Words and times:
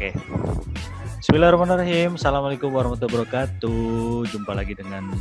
Oke. 0.00 0.16
Bismillahirrahmanirrahim. 1.20 2.16
Assalamualaikum 2.16 2.72
warahmatullahi 2.72 3.20
wabarakatuh. 3.20 4.32
Jumpa 4.32 4.56
lagi 4.56 4.72
dengan 4.72 5.12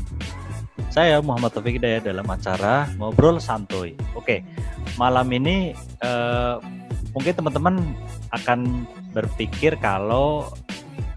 saya 0.88 1.20
Muhammad 1.20 1.52
Taufik 1.52 1.75
Hidayat 1.75 2.07
dalam 2.07 2.23
acara 2.23 2.88
Ngobrol 2.96 3.43
Santuy. 3.43 4.00
Oke. 4.15 4.39
Malam 4.96 5.28
ini 5.36 5.75
eh, 5.75 6.55
mungkin 7.11 7.34
teman-teman 7.36 7.75
akan 8.32 8.87
berpikir 9.11 9.75
kalau 9.84 10.47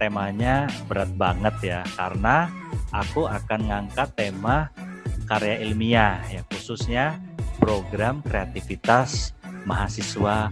temanya 0.03 0.67
berat 0.91 1.15
banget 1.15 1.55
ya 1.63 1.81
karena 1.95 2.51
aku 2.91 3.31
akan 3.31 3.71
ngangkat 3.71 4.11
tema 4.19 4.75
karya 5.31 5.63
ilmiah 5.63 6.19
ya 6.35 6.43
khususnya 6.51 7.15
program 7.63 8.27
kreativitas 8.27 9.39
mahasiswa 9.63 10.51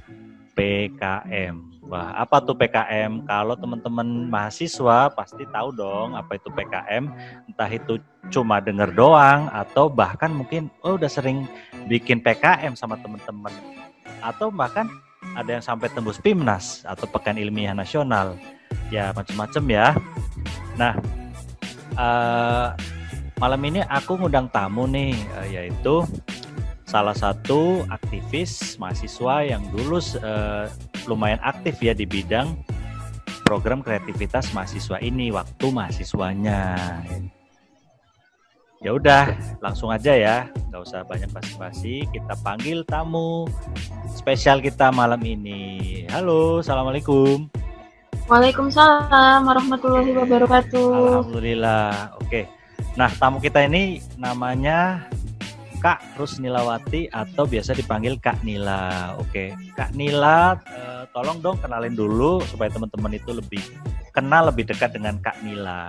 PKM. 0.54 1.70
Wah, 1.91 2.15
apa 2.15 2.39
tuh 2.39 2.55
PKM? 2.55 3.27
Kalau 3.27 3.59
teman-teman 3.59 4.30
mahasiswa 4.30 5.11
pasti 5.11 5.43
tahu 5.51 5.75
dong 5.75 6.15
apa 6.15 6.39
itu 6.39 6.47
PKM. 6.47 7.11
Entah 7.51 7.66
itu 7.66 7.99
cuma 8.30 8.63
denger 8.63 8.95
doang 8.95 9.51
atau 9.51 9.91
bahkan 9.91 10.30
mungkin 10.30 10.71
oh 10.87 10.95
udah 10.95 11.11
sering 11.11 11.51
bikin 11.91 12.23
PKM 12.23 12.79
sama 12.79 12.95
teman-teman. 13.03 13.51
Atau 14.23 14.55
bahkan 14.55 14.87
ada 15.35 15.59
yang 15.59 15.65
sampai 15.66 15.91
tembus 15.91 16.23
PIMNAS 16.23 16.87
atau 16.87 17.11
Pekan 17.11 17.35
Ilmiah 17.35 17.74
Nasional. 17.74 18.38
Ya, 18.95 19.10
macam-macam 19.10 19.65
ya. 19.66 19.87
Nah, 20.79 20.95
uh, 21.99 22.71
malam 23.43 23.60
ini 23.66 23.82
aku 23.91 24.15
ngundang 24.15 24.47
tamu 24.54 24.87
nih 24.87 25.19
uh, 25.35 25.47
yaitu 25.51 26.07
salah 26.87 27.15
satu 27.15 27.82
aktivis 27.91 28.79
mahasiswa 28.79 29.43
yang 29.43 29.63
dulu 29.75 29.99
uh, 30.23 30.71
lumayan 31.09 31.40
aktif 31.40 31.80
ya 31.80 31.93
di 31.96 32.04
bidang 32.04 32.56
program 33.46 33.82
kreativitas 33.82 34.54
mahasiswa 34.54 35.02
ini 35.02 35.34
waktu 35.34 35.66
mahasiswanya. 35.74 36.79
Ya 38.80 38.96
udah, 38.96 39.37
langsung 39.60 39.92
aja 39.92 40.16
ya, 40.16 40.48
nggak 40.73 40.80
usah 40.80 41.04
banyak 41.04 41.29
basi-basi. 41.34 42.09
Kita 42.09 42.32
panggil 42.40 42.80
tamu 42.88 43.45
spesial 44.09 44.65
kita 44.65 44.88
malam 44.88 45.20
ini. 45.20 46.09
Halo, 46.09 46.65
assalamualaikum. 46.65 47.45
Waalaikumsalam 48.24 49.45
warahmatullahi 49.45 50.16
wabarakatuh. 50.16 50.88
Alhamdulillah. 50.96 52.16
Oke. 52.24 52.48
Nah, 52.96 53.10
tamu 53.20 53.37
kita 53.42 53.66
ini 53.68 54.01
namanya 54.16 55.10
Kak 55.80 56.20
Rusnilawati 56.20 57.09
atau 57.09 57.48
biasa 57.48 57.73
dipanggil 57.73 58.20
Kak 58.20 58.45
Nila. 58.45 59.16
Oke, 59.16 59.56
Kak 59.73 59.96
Nila, 59.96 60.60
eh, 60.68 61.02
tolong 61.16 61.40
dong 61.40 61.56
kenalin 61.56 61.96
dulu 61.96 62.45
supaya 62.45 62.68
teman-teman 62.68 63.16
itu 63.16 63.32
lebih 63.32 63.64
kenal 64.12 64.53
lebih 64.53 64.69
dekat 64.69 64.92
dengan 64.92 65.16
Kak 65.25 65.41
Nila. 65.41 65.88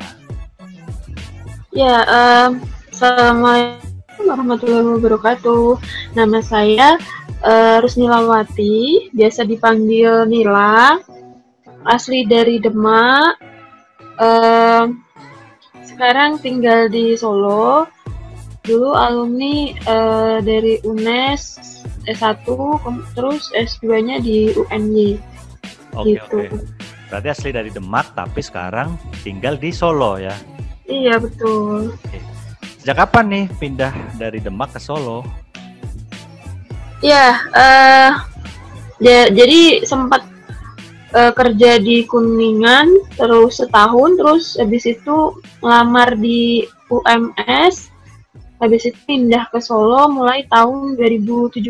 Ya, 1.75 2.03
um, 2.07 2.63
Assalamualaikum 2.91 4.23
warahmatullahi 4.27 4.87
wabarakatuh. 4.95 5.79
Nama 6.15 6.39
saya 6.39 6.95
uh, 7.43 7.83
Rusnilawati, 7.83 9.11
biasa 9.11 9.43
dipanggil 9.43 10.23
Nila, 10.27 10.99
asli 11.83 12.23
dari 12.23 12.63
Demak. 12.63 13.39
Uh, 14.15 14.91
sekarang 15.83 16.39
tinggal 16.39 16.87
di 16.87 17.17
Solo 17.19 17.89
dulu 18.61 18.93
alumni 18.93 19.73
uh, 19.89 20.37
dari 20.41 20.77
UNES 20.85 21.57
S1 22.05 22.45
terus 23.17 23.49
S2-nya 23.53 24.21
di 24.21 24.53
UNY. 24.53 25.17
Oke, 25.97 26.17
gitu. 26.17 26.37
oke. 26.45 26.61
Berarti 27.11 27.27
asli 27.27 27.49
dari 27.51 27.69
Demak 27.73 28.15
tapi 28.15 28.39
sekarang 28.39 28.95
tinggal 29.25 29.59
di 29.59 29.73
Solo 29.75 30.15
ya. 30.15 30.33
Iya, 30.87 31.19
betul. 31.19 31.91
Oke. 31.91 32.19
Sejak 32.81 33.05
kapan 33.05 33.25
nih 33.29 33.45
pindah 33.59 33.93
dari 34.15 34.39
Demak 34.39 34.73
ke 34.73 34.79
Solo? 34.81 35.21
Iya, 37.01 37.33
uh, 37.53 38.11
ya, 39.01 39.29
jadi 39.33 39.83
sempat 39.85 40.21
uh, 41.13 41.33
kerja 41.35 41.77
di 41.77 42.07
Kuningan 42.07 42.89
terus 43.19 43.59
setahun 43.59 44.17
terus 44.17 44.43
habis 44.57 44.87
itu 44.87 45.35
ngelamar 45.59 46.15
di 46.17 46.65
UMS 46.87 47.90
habis 48.61 48.85
itu 48.85 48.99
pindah 49.09 49.49
ke 49.49 49.57
Solo 49.57 50.05
mulai 50.13 50.45
tahun 50.45 50.93
2017. 50.93 51.65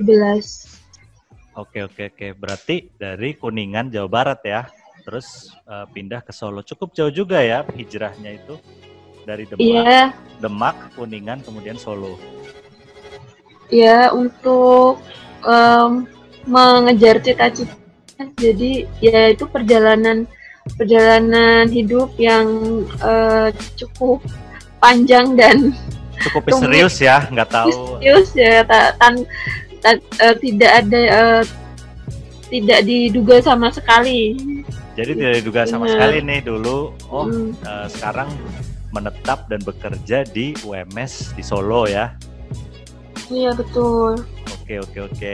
Oke 1.56 1.84
oke 1.88 2.04
oke, 2.12 2.28
berarti 2.36 2.92
dari 3.00 3.36
Kuningan 3.40 3.92
Jawa 3.92 4.08
Barat 4.12 4.40
ya, 4.44 4.68
terus 5.08 5.52
uh, 5.68 5.88
pindah 5.88 6.20
ke 6.24 6.36
Solo. 6.36 6.64
Cukup 6.68 6.92
jauh 6.92 7.12
juga 7.12 7.40
ya 7.40 7.64
hijrahnya 7.64 8.36
itu 8.36 8.60
dari 9.24 9.48
Demak, 9.48 9.64
yeah. 9.64 10.08
Demak, 10.44 10.76
Kuningan, 11.00 11.40
kemudian 11.48 11.80
Solo. 11.80 12.20
Ya 13.72 14.12
untuk 14.12 15.00
um, 15.48 16.08
mengejar 16.44 17.24
cita-cita, 17.24 17.72
jadi 18.36 18.84
ya 19.00 19.32
itu 19.32 19.48
perjalanan 19.48 20.28
perjalanan 20.76 21.72
hidup 21.72 22.12
yang 22.20 22.48
uh, 23.00 23.52
cukup 23.80 24.20
panjang 24.80 25.36
dan 25.40 25.72
cukup 26.30 26.42
misterius 26.50 26.96
ya 27.02 27.26
nggak 27.30 27.50
tahu. 27.50 27.98
Misterius 27.98 28.30
ya 28.38 28.62
ta, 28.66 28.94
tan, 28.98 29.14
tan, 29.82 29.96
uh, 30.22 30.36
tidak 30.38 30.72
ada 30.86 31.02
uh, 31.10 31.42
tidak 32.52 32.80
diduga 32.84 33.40
sama 33.40 33.72
sekali. 33.72 34.36
Jadi 35.00 35.12
tidak 35.16 35.34
diduga 35.40 35.62
sama 35.64 35.88
Benar. 35.88 35.94
sekali 35.96 36.18
nih 36.22 36.40
dulu. 36.44 36.92
Oh 37.08 37.26
hmm. 37.26 37.56
uh, 37.64 37.88
sekarang 37.88 38.28
menetap 38.92 39.48
dan 39.48 39.64
bekerja 39.64 40.28
di 40.28 40.52
UMS 40.68 41.32
di 41.34 41.44
Solo 41.44 41.88
ya. 41.88 42.12
Iya 43.32 43.56
betul. 43.56 44.20
Oke 44.62 44.84
oke 44.84 45.00
oke. 45.08 45.34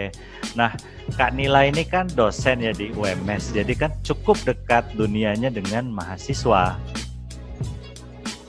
Nah 0.54 0.78
Kak 1.18 1.34
Nila 1.34 1.66
ini 1.66 1.82
kan 1.82 2.06
dosen 2.14 2.62
ya 2.62 2.70
di 2.70 2.94
UMS 2.94 3.58
jadi 3.58 3.74
kan 3.74 3.92
cukup 4.06 4.38
dekat 4.46 4.94
dunianya 4.94 5.50
dengan 5.50 5.90
mahasiswa. 5.90 6.78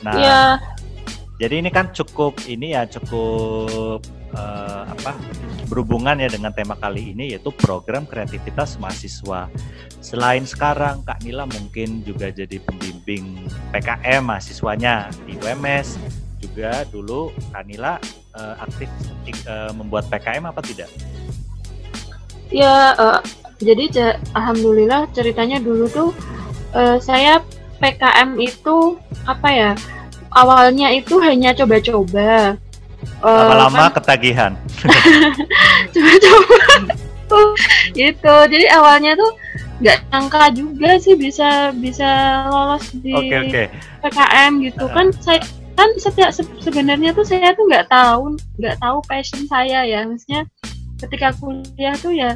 Nah 0.04 0.14
ya 0.20 0.40
jadi 1.38 1.62
ini 1.62 1.70
kan 1.70 1.94
cukup 1.94 2.34
ini 2.50 2.74
ya 2.74 2.82
cukup 2.90 4.02
uh, 4.34 4.82
apa 4.90 5.14
berhubungan 5.70 6.18
ya 6.18 6.26
dengan 6.26 6.50
tema 6.50 6.74
kali 6.74 7.14
ini 7.14 7.30
yaitu 7.30 7.54
program 7.54 8.02
kreativitas 8.10 8.74
mahasiswa. 8.82 9.46
Selain 10.02 10.42
sekarang 10.42 11.06
Kak 11.06 11.22
Nila 11.22 11.46
mungkin 11.46 12.02
juga 12.02 12.34
jadi 12.34 12.58
pembimbing 12.58 13.38
PKM 13.70 14.26
mahasiswanya 14.26 15.14
di 15.30 15.38
UMS. 15.38 15.94
Juga 16.42 16.82
dulu 16.90 17.30
Kak 17.54 17.64
Nila 17.70 18.02
uh, 18.34 18.54
aktif 18.58 18.90
uh, 19.46 19.70
membuat 19.78 20.10
PKM 20.10 20.42
apa 20.42 20.58
tidak? 20.66 20.90
Ya, 22.50 22.98
uh, 22.98 23.22
jadi 23.62 24.16
alhamdulillah 24.34 25.06
ceritanya 25.14 25.62
dulu 25.62 25.86
tuh 25.86 26.10
uh, 26.74 26.98
saya 26.98 27.46
PKM 27.78 28.42
itu 28.42 28.98
apa 29.22 29.48
ya? 29.54 29.72
Awalnya 30.32 30.92
itu 30.92 31.16
hanya 31.20 31.54
coba-coba. 31.54 32.56
Lama-lama 33.22 33.76
uh, 33.76 33.82
kan, 33.88 33.94
ketagihan. 34.00 34.52
coba-coba. 35.94 36.56
gitu. 37.98 38.34
Jadi 38.48 38.66
awalnya 38.72 39.12
tuh 39.14 39.30
nggak 39.78 39.98
nyangka 40.10 40.42
juga 40.58 40.90
sih 40.98 41.14
bisa 41.14 41.70
bisa 41.78 42.08
lolos 42.50 42.90
di 42.98 43.14
okay, 43.14 43.38
okay. 43.46 43.66
PKM 44.02 44.52
gitu 44.66 44.84
uh. 44.84 44.90
kan 44.90 45.06
saya 45.22 45.38
kan 45.78 45.86
setiap 46.02 46.34
se 46.34 46.42
sebenarnya 46.58 47.14
tuh 47.14 47.22
saya 47.22 47.54
tuh 47.54 47.62
nggak 47.70 47.86
tahu 47.86 48.34
nggak 48.58 48.74
tahu 48.82 48.98
passion 49.06 49.46
saya 49.46 49.86
ya 49.86 50.02
maksudnya 50.02 50.42
ketika 50.98 51.30
kuliah 51.38 51.94
tuh 51.94 52.10
ya 52.10 52.34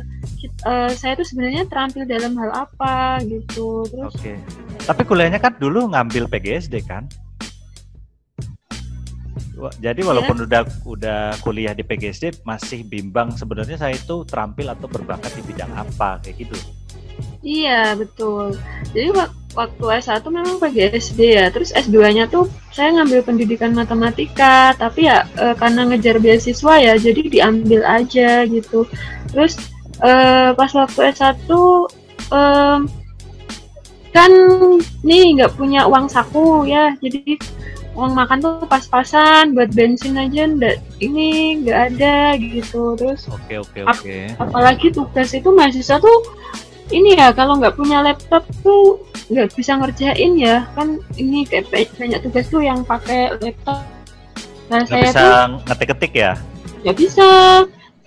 uh, 0.63 0.91
saya 0.95 1.19
tuh 1.19 1.27
sebenarnya 1.27 1.67
terampil 1.67 2.07
dalam 2.07 2.39
hal 2.39 2.51
apa 2.55 3.19
gitu 3.27 3.83
terus 3.91 4.15
Oke. 4.15 4.23
Okay. 4.23 4.37
Tapi 4.83 5.03
kuliahnya 5.07 5.39
kan 5.43 5.59
dulu 5.59 5.91
ngambil 5.91 6.31
PGSD 6.31 6.87
kan? 6.87 7.07
Jadi 9.79 10.01
walaupun 10.03 10.43
yeah. 10.43 10.47
udah 10.49 10.63
udah 10.89 11.21
kuliah 11.45 11.77
di 11.77 11.87
PGSD 11.87 12.43
masih 12.43 12.83
bimbang 12.83 13.37
sebenarnya 13.37 13.79
saya 13.79 13.95
itu 13.95 14.27
terampil 14.27 14.73
atau 14.73 14.89
berbakat 14.89 15.31
di 15.39 15.43
bidang 15.47 15.71
apa 15.77 16.19
kayak 16.25 16.49
gitu. 16.49 16.57
Iya 17.43 17.99
betul. 17.99 18.55
Jadi 18.95 19.11
waktu 19.53 19.85
S1 19.85 20.25
memang 20.31 20.57
PGSD 20.63 21.21
ya. 21.39 21.47
Terus 21.53 21.75
S2-nya 21.75 22.31
tuh 22.31 22.49
saya 22.73 22.95
ngambil 22.97 23.21
pendidikan 23.27 23.75
matematika, 23.77 24.73
tapi 24.79 25.11
ya 25.11 25.29
e, 25.37 25.53
karena 25.59 25.91
ngejar 25.91 26.23
beasiswa 26.23 26.75
ya 26.81 26.95
jadi 26.97 27.23
diambil 27.29 27.83
aja 27.85 28.47
gitu. 28.49 28.89
Terus 29.35 29.59
e, 30.01 30.11
pas 30.57 30.71
waktu 30.73 31.01
S1 31.13 31.51
e, 32.31 32.41
kan 34.13 34.33
nih 35.03 35.41
nggak 35.41 35.57
punya 35.57 35.89
uang 35.89 36.07
saku 36.07 36.69
ya, 36.69 36.93
jadi 37.01 37.41
uang 37.93 38.13
makan 38.17 38.39
tuh 38.41 38.65
pas-pasan 38.65 39.53
buat 39.53 39.69
bensin 39.77 40.17
aja 40.17 40.49
ndak 40.49 40.81
ini 41.05 41.61
nggak 41.61 41.79
ada 41.93 42.37
gitu. 42.41 42.97
Terus 42.97 43.29
oke 43.29 43.55
oke 43.61 43.81
oke. 43.85 44.17
ap 44.41 44.49
apalagi 44.49 44.89
tugas 44.89 45.37
itu 45.37 45.49
mahasiswa 45.53 46.01
tuh 46.01 46.19
ini 46.93 47.17
ya 47.17 47.33
kalau 47.33 47.61
nggak 47.61 47.77
punya 47.77 48.01
laptop 48.01 48.45
tuh 48.65 49.01
nggak 49.29 49.53
bisa 49.53 49.77
ngerjain 49.77 50.33
ya. 50.41 50.65
Kan 50.73 51.05
ini 51.21 51.45
kayak 51.45 51.69
banyak 51.73 52.21
tugas 52.25 52.49
tuh 52.49 52.65
yang 52.65 52.81
pakai 52.85 53.37
laptop. 53.45 53.85
Nah 54.73 54.81
nggak 54.89 54.89
saya 54.89 55.05
bisa 55.05 55.21
tuh 55.21 55.61
ngetik-ketik 55.69 56.13
ya? 56.17 56.33
Nggak 56.85 56.97
bisa. 56.97 57.31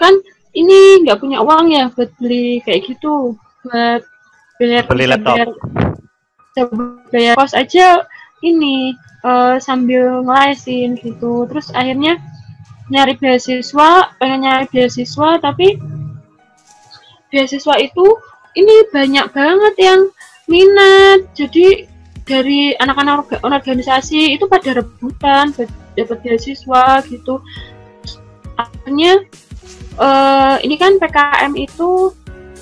Kan 0.01 0.13
ini 0.57 1.05
nggak 1.05 1.21
punya 1.21 1.45
uang 1.45 1.69
ya 1.69 1.93
buat 1.93 2.09
beli 2.17 2.57
kayak 2.65 2.89
gitu. 2.89 3.37
Buat 3.69 4.01
beli, 4.57 4.81
beli 4.89 5.05
laptop. 5.13 5.37
bayar, 6.55 6.71
bayar 7.11 7.33
kos 7.35 7.51
aja 7.51 8.07
ini 8.45 8.93
uh, 9.25 9.57
sambil 9.57 10.21
ngelesin 10.21 10.93
gitu. 11.01 11.49
Terus 11.49 11.73
akhirnya 11.73 12.21
nyari 12.93 13.17
beasiswa 13.17 14.13
pengen 14.21 14.45
nyari 14.45 14.69
beasiswa 14.69 15.41
tapi 15.41 15.81
beasiswa 17.33 17.75
itu 17.81 18.05
ini 18.53 18.75
banyak 18.93 19.25
banget 19.33 19.75
yang 19.81 20.01
minat. 20.45 21.25
Jadi 21.33 21.89
dari 22.25 22.73
anak-anak 22.77 23.41
organisasi 23.45 24.37
itu 24.37 24.45
pada 24.45 24.77
rebutan 24.77 25.53
dapat 25.97 26.17
beasiswa 26.21 27.01
gitu. 27.09 27.41
Akhirnya 28.55 29.25
uh, 29.99 30.57
ini 30.61 30.75
kan 30.79 31.01
PKM 31.01 31.53
itu 31.57 32.13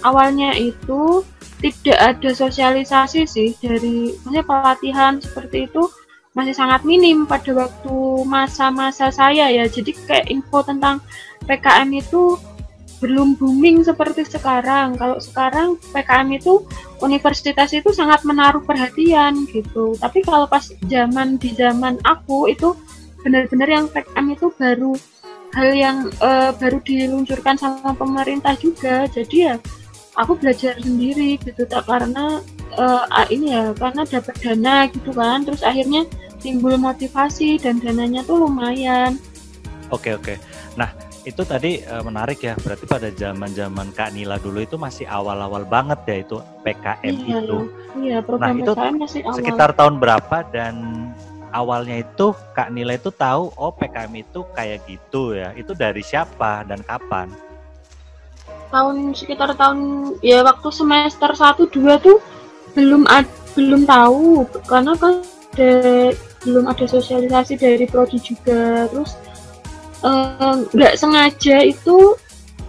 awalnya 0.04 0.56
itu 0.58 1.24
tidak 1.64 1.96
ada 1.96 2.30
sosialisasi 2.36 3.24
sih 3.24 3.56
dari 3.64 4.12
maksudnya 4.20 4.44
pelatihan 4.44 5.14
seperti 5.24 5.72
itu 5.72 5.88
masih 6.36 6.52
sangat 6.52 6.84
minim 6.84 7.24
pada 7.24 7.54
waktu 7.56 7.96
masa-masa 8.28 9.14
saya 9.14 9.48
ya 9.48 9.64
jadi 9.70 9.96
kayak 10.04 10.28
info 10.28 10.66
tentang 10.66 11.00
PKM 11.48 11.88
itu 11.96 12.36
belum 13.04 13.36
booming 13.36 13.84
seperti 13.84 14.24
sekarang. 14.24 14.96
Kalau 14.96 15.20
sekarang 15.20 15.76
PKM 15.92 16.40
itu 16.40 16.64
universitas 17.04 17.76
itu 17.76 17.92
sangat 17.92 18.24
menaruh 18.24 18.64
perhatian 18.64 19.44
gitu. 19.52 20.00
Tapi 20.00 20.24
kalau 20.24 20.48
pas 20.48 20.72
zaman 20.88 21.36
di 21.36 21.52
zaman 21.52 22.00
aku 22.08 22.48
itu 22.48 22.72
benar-benar 23.28 23.68
yang 23.68 23.86
PKM 23.92 24.26
itu 24.32 24.48
baru 24.56 24.96
hal 25.52 25.70
yang 25.76 25.98
uh, 26.24 26.56
baru 26.56 26.80
diluncurkan 26.80 27.60
sama 27.60 27.92
pemerintah 27.92 28.56
juga. 28.56 29.04
Jadi 29.12 29.52
ya 29.52 29.60
aku 30.14 30.38
belajar 30.38 30.78
sendiri 30.78 31.42
gitu 31.42 31.66
tak 31.66 31.86
karena 31.90 32.42
uh, 32.78 33.26
ini 33.30 33.54
ya 33.54 33.74
karena 33.78 34.06
dapat 34.06 34.36
dana 34.42 34.76
gitu 34.90 35.12
kan. 35.14 35.46
Terus 35.46 35.62
akhirnya 35.66 36.06
timbul 36.44 36.76
motivasi 36.78 37.58
dan 37.62 37.80
dananya 37.80 38.22
tuh 38.28 38.46
lumayan. 38.46 39.18
Oke 39.90 40.14
oke. 40.18 40.36
Nah 40.76 40.90
itu 41.24 41.42
tadi 41.48 41.80
uh, 41.88 42.04
menarik 42.04 42.44
ya 42.44 42.54
berarti 42.60 42.84
pada 42.84 43.08
zaman 43.16 43.56
zaman 43.56 43.96
Kak 43.96 44.12
Nila 44.12 44.36
dulu 44.44 44.60
itu 44.60 44.76
masih 44.76 45.08
awal-awal 45.08 45.64
banget 45.64 46.00
ya 46.04 46.18
itu 46.20 46.38
PKM 46.68 47.14
iya, 47.16 47.40
itu 47.40 47.60
iya 48.04 48.18
program 48.20 48.60
nah 48.60 48.60
itu 48.60 48.72
masih 49.00 49.22
awal. 49.24 49.38
sekitar 49.40 49.72
tahun 49.72 50.04
berapa 50.04 50.38
dan 50.52 50.76
awalnya 51.56 52.04
itu 52.04 52.36
Kak 52.52 52.76
Nila 52.76 53.00
itu 53.00 53.08
tahu 53.16 53.56
oh 53.56 53.72
PKM 53.72 54.12
itu 54.20 54.44
kayak 54.52 54.84
gitu 54.84 55.32
ya 55.40 55.56
itu 55.56 55.72
dari 55.72 56.04
siapa 56.04 56.68
dan 56.68 56.84
kapan 56.84 57.32
tahun 58.74 59.14
sekitar 59.14 59.54
tahun 59.54 59.80
ya 60.26 60.42
waktu 60.42 60.74
semester 60.74 61.30
1 61.30 61.70
2 61.70 62.02
tuh 62.02 62.18
belum 62.74 63.06
ad, 63.06 63.30
belum 63.54 63.86
tahu. 63.86 64.50
Karena 64.66 64.98
kan 64.98 65.22
ada, 65.54 65.72
belum 66.42 66.66
ada 66.66 66.86
sosialisasi 66.90 67.62
dari 67.62 67.86
prodi 67.86 68.18
juga. 68.18 68.90
Terus 68.90 69.14
nggak 70.74 70.94
uh, 70.98 71.00
sengaja 71.00 71.64
itu 71.64 72.18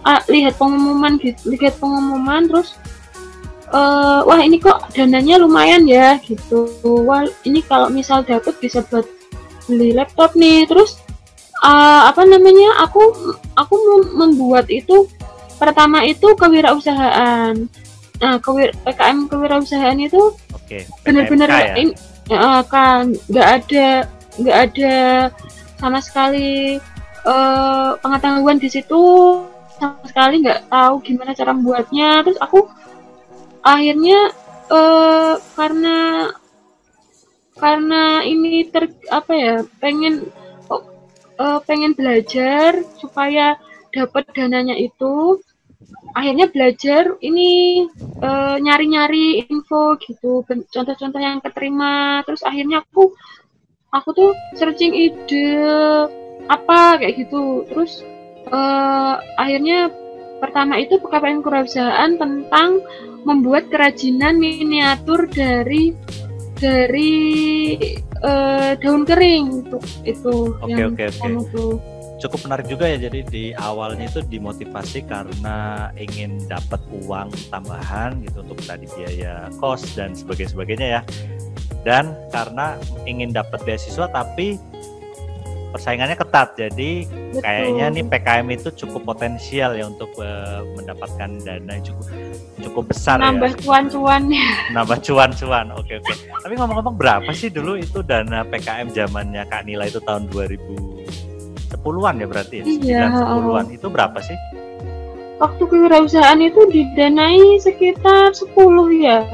uh, 0.05 0.21
lihat 0.31 0.55
pengumuman 0.55 1.19
gitu 1.19 1.51
lihat 1.51 1.75
pengumuman 1.83 2.47
terus 2.47 2.79
uh, 3.75 4.23
wah 4.23 4.39
ini 4.39 4.55
kok 4.61 4.93
dananya 4.93 5.41
lumayan 5.41 5.83
ya 5.89 6.21
gitu. 6.21 6.69
Wah 7.03 7.25
ini 7.43 7.59
kalau 7.65 7.89
misal 7.89 8.21
dapet 8.23 8.55
bisa 8.61 8.85
buat 8.87 9.03
beli 9.65 9.91
laptop 9.97 10.37
nih. 10.37 10.69
Terus 10.69 11.01
uh, 11.65 12.07
apa 12.07 12.23
namanya 12.23 12.85
aku 12.85 13.01
aku 13.57 13.75
membuat 14.13 14.69
itu 14.69 15.09
pertama 15.55 16.03
itu 16.03 16.27
kewirausahaan 16.35 17.55
nah 18.15 18.39
kewir 18.39 18.71
PKM 18.87 19.27
kewirausahaan 19.27 19.97
itu 19.99 20.31
okay, 20.55 20.87
benar-benar 21.03 21.49
ya? 21.51 21.75
uh, 22.31 22.61
kan 22.63 23.11
nggak 23.27 23.47
ada 23.61 23.87
nggak 24.39 24.57
ada 24.71 24.95
sama 25.75 25.99
sekali 25.99 26.79
uh, 27.27 27.99
pengetahuan 27.99 28.55
di 28.55 28.71
situ 28.71 29.03
sama 29.75 29.99
sekali 30.07 30.47
nggak 30.47 30.71
tahu 30.71 31.03
gimana 31.03 31.35
cara 31.35 31.51
membuatnya 31.51 32.23
terus 32.23 32.39
aku 32.39 32.71
akhirnya 33.59 34.31
uh, 34.71 35.35
karena 35.59 35.97
karena 37.55 38.23
ini 38.23 38.67
ter 38.67 38.91
apa 39.11 39.31
ya 39.35 39.55
pengen 39.79 40.27
uh, 41.39 41.59
pengen 41.63 41.95
belajar 41.95 42.83
supaya 42.99 43.59
dapat 43.95 44.27
dananya 44.35 44.75
itu 44.75 45.39
akhirnya 46.11 46.51
belajar 46.51 47.15
ini 47.23 47.83
nyari-nyari 48.59 49.43
uh, 49.43 49.51
info 49.51 49.95
gitu 50.03 50.43
contoh-contoh 50.47 51.21
yang 51.21 51.39
keterima. 51.39 52.21
Terus 52.27 52.43
akhirnya 52.43 52.83
aku 52.83 53.15
aku 53.95 54.09
tuh 54.11 54.31
searching 54.59 54.91
ide 54.91 55.47
apa 56.51 56.99
kayak 56.99 57.15
gitu. 57.25 57.63
Terus 57.71 58.03
uh, 58.51 59.23
akhirnya 59.39 59.91
pertama 60.43 60.77
itu 60.77 60.99
PKPN 60.99 61.39
kewirausahaan 61.41 62.11
tentang 62.19 62.83
membuat 63.25 63.71
kerajinan 63.73 64.37
miniatur 64.37 65.25
dari 65.31 65.95
dari 66.55 67.75
uh, 68.23 68.77
daun 68.79 69.03
kering 69.03 69.65
itu 69.65 69.77
itu 70.07 70.35
oke 70.55 70.71
yang 70.71 70.95
oke 70.95 71.03
oke 71.03 71.94
cukup 72.19 72.47
menarik 72.47 72.67
juga 72.69 72.85
ya. 72.87 72.97
Jadi 72.97 73.19
di 73.27 73.43
awalnya 73.55 74.07
itu 74.07 74.23
dimotivasi 74.23 75.07
karena 75.07 75.89
ingin 75.99 76.43
dapat 76.47 76.79
uang 77.05 77.31
tambahan 77.51 78.21
gitu 78.23 78.43
untuk 78.45 78.59
tadi 78.63 78.87
biaya 78.95 79.51
kos 79.59 79.95
dan 79.95 80.15
sebagainya 80.15 80.51
sebagainya 80.51 80.87
ya. 80.99 81.01
Dan 81.85 82.17
karena 82.33 82.79
ingin 83.05 83.29
dapat 83.29 83.61
beasiswa 83.61 84.09
tapi 84.09 84.57
persaingannya 85.75 86.15
ketat. 86.15 86.55
Jadi 86.55 87.03
Betul. 87.03 87.43
kayaknya 87.43 87.85
nih 87.91 88.03
PKM 88.07 88.47
itu 88.55 88.69
cukup 88.79 89.01
potensial 89.03 89.75
ya 89.75 89.91
untuk 89.91 90.07
uh, 90.23 90.63
mendapatkan 90.79 91.29
dana 91.43 91.71
yang 91.75 91.83
cukup 91.83 92.05
cukup 92.63 92.83
besar 92.95 93.19
nambah 93.19 93.51
ya. 93.51 93.59
cuan-cuannya. 93.59 94.47
Nambah 94.71 94.97
cuan-cuan 95.03 95.65
oke 95.75 95.93
oke. 95.99 96.13
Tapi 96.31 96.53
ngomong-ngomong 96.55 96.95
berapa 96.95 97.29
sih 97.35 97.51
dulu 97.51 97.75
itu 97.75 97.99
dana 97.99 98.47
PKM 98.47 98.95
zamannya 98.95 99.43
Kak 99.51 99.67
Nila 99.67 99.91
itu 99.91 99.99
tahun 99.99 100.31
2010-an 101.73 102.15
ya 102.21 102.27
berarti 102.29 102.55
ya 102.61 102.65
iya, 102.65 103.03
10-an 103.11 103.67
itu 103.73 103.87
berapa 103.89 104.17
sih 104.21 104.37
waktu 105.41 105.63
kewirausahaan 105.67 106.39
itu 106.39 106.61
didanai 106.71 107.59
sekitar 107.59 108.31
10 108.31 108.55
ya 109.03 109.25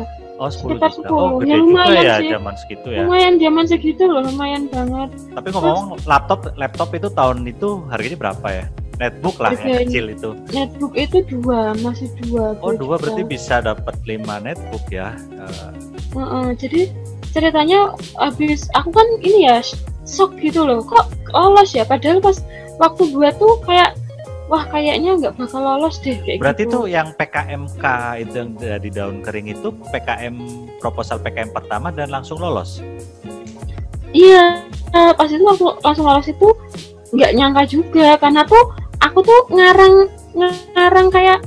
Oh, 0.42 0.50
10 0.50 0.58
sekitar 0.58 0.90
juta. 0.90 1.06
10. 1.06 1.14
Oh, 1.14 1.30
gede 1.38 1.54
ya, 1.54 1.58
lumayan 1.62 2.02
ya 2.02 2.16
sih. 2.18 2.30
zaman 2.34 2.54
segitu 2.58 2.88
ya. 2.90 3.06
Lumayan 3.06 3.34
zaman 3.38 3.66
segitu 3.70 4.04
loh, 4.10 4.26
lumayan 4.26 4.66
banget. 4.74 5.10
Tapi 5.38 5.48
ngomong 5.54 6.02
laptop 6.10 6.50
laptop 6.58 6.90
itu 6.98 7.14
tahun 7.14 7.46
itu 7.46 7.86
harganya 7.94 8.18
berapa 8.18 8.48
ya? 8.50 8.66
Netbook 8.98 9.38
lah 9.38 9.54
yang 9.54 9.86
kecil 9.86 10.06
itu. 10.10 10.30
Netbook 10.50 10.94
itu 10.98 11.22
dua, 11.30 11.78
masih 11.86 12.10
dua. 12.26 12.58
Oh, 12.66 12.74
dua 12.74 12.98
berarti 12.98 13.22
bisa 13.22 13.62
dapat 13.62 13.94
lima 14.10 14.42
netbook 14.42 14.82
ya. 14.90 15.14
Uh, 15.38 16.18
uh, 16.18 16.22
uh, 16.22 16.48
jadi 16.58 16.90
ceritanya 17.30 17.94
habis 18.18 18.66
aku 18.74 18.90
kan 18.90 19.06
ini 19.22 19.46
ya 19.46 19.62
shock 20.08 20.36
gitu 20.40 20.66
loh. 20.66 20.82
Kok 20.86 21.32
lolos 21.34 21.72
ya 21.74 21.84
padahal 21.88 22.20
pas 22.20 22.38
waktu 22.82 23.04
buat 23.14 23.36
tuh 23.38 23.62
kayak 23.66 23.98
wah 24.52 24.68
kayaknya 24.68 25.16
nggak 25.16 25.40
bakal 25.40 25.64
lolos 25.64 25.96
deh 26.04 26.20
kayak 26.20 26.44
Berarti 26.44 26.68
gitu. 26.68 26.74
tuh 26.76 26.84
yang 26.92 27.16
PKMK 27.16 27.86
itu 28.20 28.34
yang 28.36 28.52
dari 28.60 28.90
daun 28.92 29.24
kering 29.24 29.48
itu 29.48 29.72
PKM 29.96 30.36
proposal 30.84 31.24
PKM 31.24 31.56
pertama 31.56 31.88
dan 31.96 32.12
langsung 32.12 32.44
lolos. 32.44 32.84
Iya, 34.12 34.68
uh, 34.92 35.16
pas 35.16 35.32
itu 35.32 35.40
langsung 35.40 35.72
langsung 35.80 36.04
lolos 36.04 36.28
itu 36.28 36.52
nggak 37.16 37.32
nyangka 37.32 37.64
juga 37.68 38.20
karena 38.20 38.44
tuh 38.44 38.76
aku 39.00 39.24
tuh 39.24 39.42
ngarang 39.56 40.12
ngarang 40.76 41.08
kayak 41.12 41.44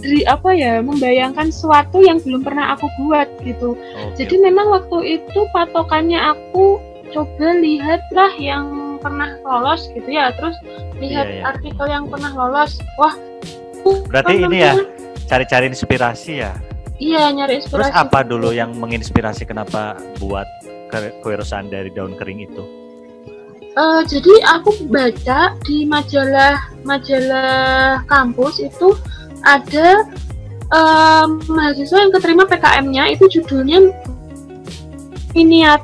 dari 0.00 0.24
apa 0.24 0.52
ya 0.56 0.80
membayangkan 0.80 1.52
sesuatu 1.52 2.00
yang 2.00 2.20
belum 2.20 2.44
pernah 2.44 2.76
aku 2.76 2.88
buat 3.04 3.28
gitu. 3.44 3.76
Okay. 3.76 4.24
Jadi 4.24 4.34
memang 4.40 4.68
waktu 4.68 5.20
itu 5.20 5.40
patokannya 5.52 6.20
aku 6.20 6.80
coba 7.14 7.48
lihatlah 7.62 8.32
yang 8.36 8.98
pernah 8.98 9.38
lolos 9.46 9.88
gitu 9.94 10.10
ya. 10.10 10.34
Terus 10.34 10.58
lihat 10.98 11.26
iya, 11.30 11.38
iya. 11.40 11.42
artikel 11.48 11.86
yang 11.86 12.04
pernah 12.10 12.34
lolos. 12.34 12.76
Wah 12.98 13.14
berarti 14.10 14.42
ini 14.42 14.58
ya 14.58 14.74
cari-cari 15.30 15.70
inspirasi 15.70 16.32
ya? 16.42 16.52
Iya 16.98 17.30
nyari 17.32 17.62
inspirasi. 17.62 17.90
Terus 17.90 17.94
apa 17.94 18.26
dulu 18.26 18.50
yang 18.50 18.74
menginspirasi? 18.76 19.46
Kenapa 19.46 19.98
buat 20.18 20.46
kewirausahaan 21.22 21.66
dari 21.70 21.90
daun 21.90 22.14
kering 22.18 22.44
itu? 22.44 22.62
Uh, 23.74 24.06
jadi 24.06 24.30
aku 24.54 24.86
baca 24.86 25.58
di 25.66 25.82
majalah 25.82 26.62
majalah 26.86 28.06
kampus 28.06 28.62
itu 28.62 28.94
ada 29.42 30.06
um, 30.70 31.42
mahasiswa 31.50 32.06
yang 32.06 32.14
keterima 32.14 32.46
PKM-nya 32.46 33.18
itu 33.18 33.26
judulnya 33.26 33.90
miniat 35.34 35.82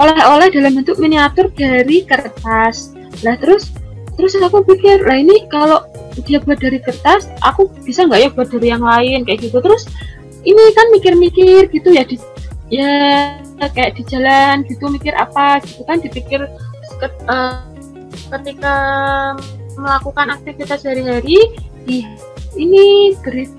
oleh-oleh 0.00 0.48
dalam 0.48 0.80
bentuk 0.80 0.96
miniatur 0.96 1.52
dari 1.52 2.08
kertas. 2.08 2.96
Lah 3.20 3.36
terus 3.36 3.68
terus 4.16 4.32
aku 4.40 4.64
pikir 4.64 5.04
lah 5.04 5.20
ini 5.20 5.44
kalau 5.52 5.84
dia 6.24 6.40
buat 6.40 6.60
dari 6.60 6.80
kertas, 6.80 7.28
aku 7.44 7.68
bisa 7.84 8.08
nggak 8.08 8.20
ya 8.20 8.28
buat 8.32 8.48
dari 8.48 8.68
yang 8.72 8.84
lain 8.84 9.28
kayak 9.28 9.44
gitu. 9.44 9.60
Terus 9.60 9.84
ini 10.48 10.72
kan 10.72 10.86
mikir-mikir 10.96 11.68
gitu 11.68 11.88
ya 11.92 12.02
di 12.08 12.16
ya 12.72 12.92
kayak 13.60 13.98
di 13.98 14.02
jalan 14.08 14.64
gitu 14.64 14.88
mikir 14.88 15.12
apa 15.12 15.60
gitu 15.66 15.82
kan 15.84 16.00
dipikir 16.00 16.48
uh, 17.28 17.60
ketika 18.38 18.74
melakukan 19.74 20.32
aktivitas 20.32 20.86
sehari-hari 20.86 21.50
di 21.84 22.06
ini 22.54 23.12
geris 23.20 23.50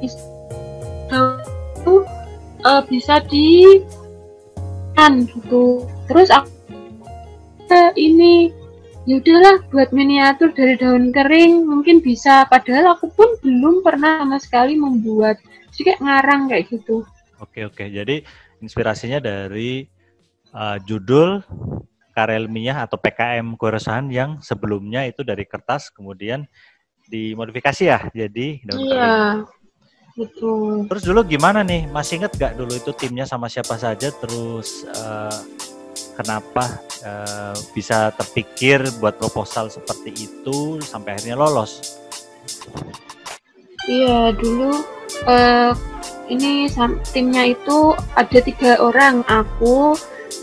itu 0.00 1.94
uh, 2.62 2.82
bisa 2.86 3.20
di 3.26 3.82
kan 4.96 5.28
gitu. 5.28 5.84
Terus 6.08 6.32
aku 6.32 6.50
uh, 7.70 7.92
ini 7.94 8.50
ya 9.06 9.22
udahlah 9.22 9.62
buat 9.70 9.94
miniatur 9.94 10.50
dari 10.56 10.74
daun 10.80 11.12
kering 11.12 11.68
mungkin 11.68 12.00
bisa. 12.02 12.48
Padahal 12.48 12.96
aku 12.96 13.12
pun 13.12 13.28
belum 13.44 13.84
pernah 13.84 14.24
sama 14.24 14.38
sekali 14.40 14.74
membuat. 14.74 15.38
Jadi 15.76 15.92
kayak 15.92 16.00
ngarang 16.02 16.42
kayak 16.48 16.64
gitu. 16.72 17.04
Oke 17.38 17.68
oke. 17.68 17.84
Jadi 17.86 18.24
inspirasinya 18.64 19.20
dari 19.20 19.84
uh, 20.56 20.80
judul 20.82 21.44
karya 22.16 22.40
ilmiah 22.40 22.88
atau 22.88 22.96
PKM 22.96 23.44
keresahan 23.60 24.08
yang 24.08 24.40
sebelumnya 24.40 25.04
itu 25.04 25.20
dari 25.20 25.44
kertas 25.44 25.92
kemudian 25.92 26.48
dimodifikasi 27.12 27.82
ya 27.84 28.00
jadi 28.08 28.64
daun 28.64 28.80
iya. 28.88 28.88
kering 28.88 29.65
Betul. 30.16 30.88
Terus 30.88 31.04
dulu 31.04 31.20
gimana 31.28 31.60
nih? 31.60 31.84
Masih 31.92 32.24
inget 32.24 32.32
gak 32.40 32.56
dulu 32.56 32.72
itu 32.72 32.88
timnya 32.96 33.28
sama 33.28 33.52
siapa 33.52 33.76
saja? 33.76 34.08
Terus 34.08 34.88
uh, 34.96 35.40
kenapa 36.16 36.80
uh, 37.04 37.52
bisa 37.76 38.16
terpikir 38.16 38.80
buat 38.96 39.20
proposal 39.20 39.68
seperti 39.68 40.16
itu 40.16 40.80
sampai 40.80 41.20
akhirnya 41.20 41.36
lolos? 41.36 42.00
Iya 43.86 44.32
dulu 44.32 44.80
uh, 45.28 45.76
ini 46.32 46.66
timnya 47.12 47.52
itu 47.52 47.92
ada 48.16 48.38
tiga 48.40 48.80
orang, 48.80 49.20
aku, 49.28 49.94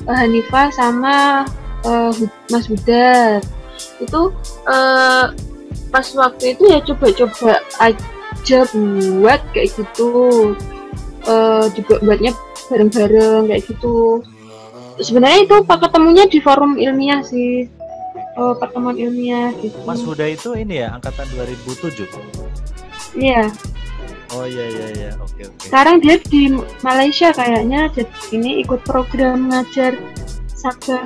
uh, 0.06 0.15
Hanifah 0.15 0.70
sama 0.70 1.50
uh, 1.82 2.13
Mas 2.53 2.70
Budat. 2.70 3.42
Itu 3.98 4.30
uh, 4.70 5.34
pas 5.89 6.08
waktu 6.13 6.53
itu 6.53 6.63
ya 6.70 6.80
coba-coba 6.86 7.58
aja 8.44 8.68
buat 8.76 9.40
kayak 9.56 9.72
gitu. 9.80 10.12
Uh, 11.24 11.72
juga 11.72 12.04
buatnya 12.04 12.36
bareng-bareng 12.68 13.48
kayak 13.48 13.64
gitu. 13.72 14.20
Sebenarnya 15.00 15.48
itu 15.48 15.56
pak 15.64 15.88
ketemunya 15.88 16.28
di 16.28 16.44
forum 16.44 16.76
ilmiah 16.76 17.24
sih. 17.24 17.72
Uh, 18.36 18.52
pertemuan 18.60 19.00
ilmiah 19.00 19.56
gitu. 19.64 19.78
Mas 19.88 20.04
Huda 20.04 20.28
itu 20.28 20.58
ini 20.58 20.82
ya 20.84 20.98
angkatan 20.98 21.30
2007 21.38 22.10
iya. 23.14 23.46
Oh 24.34 24.50
iya 24.50 24.66
iya 24.74 24.88
iya, 24.90 25.12
oke 25.22 25.46
oke. 25.46 25.70
Sekarang 25.70 26.02
dia 26.02 26.18
di 26.18 26.50
Malaysia 26.82 27.30
kayaknya, 27.30 27.94
jadi 27.94 28.10
ini 28.34 28.66
ikut 28.66 28.82
program 28.82 29.54
ngajar 29.54 29.94
Saga. 30.50 31.06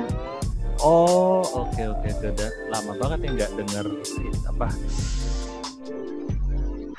Oh 0.80 1.44
oke 1.68 1.82
oke, 1.84 2.08
udah 2.08 2.50
lama 2.72 2.96
banget 2.96 3.28
ya 3.28 3.30
nggak 3.36 3.50
dengar 3.60 3.86
apa 4.48 4.66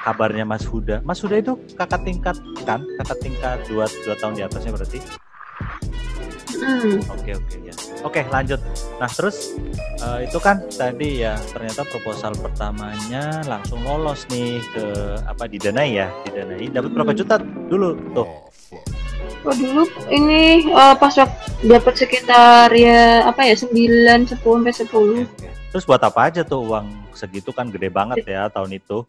kabarnya 0.03 0.47
Mas 0.47 0.63
Huda. 0.63 1.03
Mas 1.03 1.19
Huda 1.19 1.39
itu 1.39 1.59
kakak 1.75 2.01
tingkat 2.07 2.35
kan? 2.63 2.83
Kakak 3.01 3.19
tingkat 3.19 3.57
dua, 3.67 3.85
dua 4.07 4.15
tahun 4.15 4.39
di 4.39 4.43
atasnya 4.43 4.71
berarti? 4.75 4.99
Hmm. 6.59 6.99
Oke 7.13 7.31
oke 7.37 7.55
ya. 7.63 7.73
Oke 8.03 8.21
lanjut. 8.27 8.59
Nah 8.99 9.09
terus 9.11 9.55
uh, 10.03 10.19
itu 10.19 10.37
kan 10.41 10.59
tadi 10.71 11.23
ya 11.23 11.37
ternyata 11.51 11.87
proposal 11.87 12.35
pertamanya 12.35 13.43
langsung 13.47 13.79
lolos 13.85 14.27
nih 14.27 14.59
ke 14.75 14.85
apa 15.23 15.47
didanai 15.47 15.99
ya 15.99 16.07
didanai. 16.27 16.67
Dapat 16.71 16.89
berapa 16.91 17.11
hmm. 17.15 17.19
juta 17.19 17.35
dulu 17.41 17.89
tuh? 18.11 18.27
Oh 19.47 19.55
dulu 19.55 19.87
ini 20.11 20.67
uh, 20.75 20.95
pas 20.99 21.15
waktu 21.15 21.63
dapat 21.63 21.93
sekitar 21.95 22.71
ya 22.75 23.23
apa 23.23 23.47
ya 23.47 23.55
9 23.55 24.27
10 24.27 24.35
sampai 24.35 24.73
10. 24.75 25.71
Terus 25.71 25.85
buat 25.85 26.01
apa 26.01 26.27
aja 26.27 26.41
tuh 26.41 26.65
uang 26.65 27.13
segitu 27.13 27.53
kan 27.53 27.69
gede 27.69 27.93
banget 27.93 28.25
ya 28.25 28.49
tahun 28.51 28.79
itu? 28.79 29.05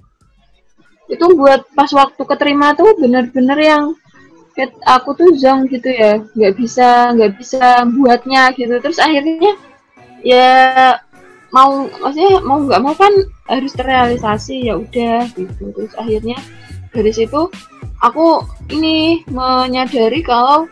Itu 1.10 1.26
buat 1.34 1.66
pas 1.74 1.90
waktu 1.90 2.22
keterima 2.22 2.72
tuh 2.78 2.94
bener-bener 2.96 3.58
yang 3.58 3.84
aku 4.86 5.16
tuh 5.18 5.30
zong 5.36 5.66
gitu 5.68 5.90
ya. 5.90 6.22
Nggak 6.38 6.54
bisa 6.56 7.12
nggak 7.18 7.32
bisa 7.36 7.84
buatnya 7.90 8.54
gitu. 8.54 8.78
Terus 8.78 8.98
akhirnya 9.02 9.52
ya 10.22 10.96
mau 11.50 11.90
maksudnya 11.90 12.38
mau 12.46 12.62
nggak 12.62 12.82
mau 12.82 12.94
kan 12.94 13.12
harus 13.50 13.72
terrealisasi 13.74 14.70
ya 14.70 14.78
udah 14.78 15.26
gitu. 15.34 15.74
Terus 15.74 15.92
akhirnya 15.98 16.38
dari 16.94 17.12
situ 17.14 17.50
aku 18.02 18.42
ini 18.70 19.26
menyadari 19.30 20.22
kalau 20.22 20.70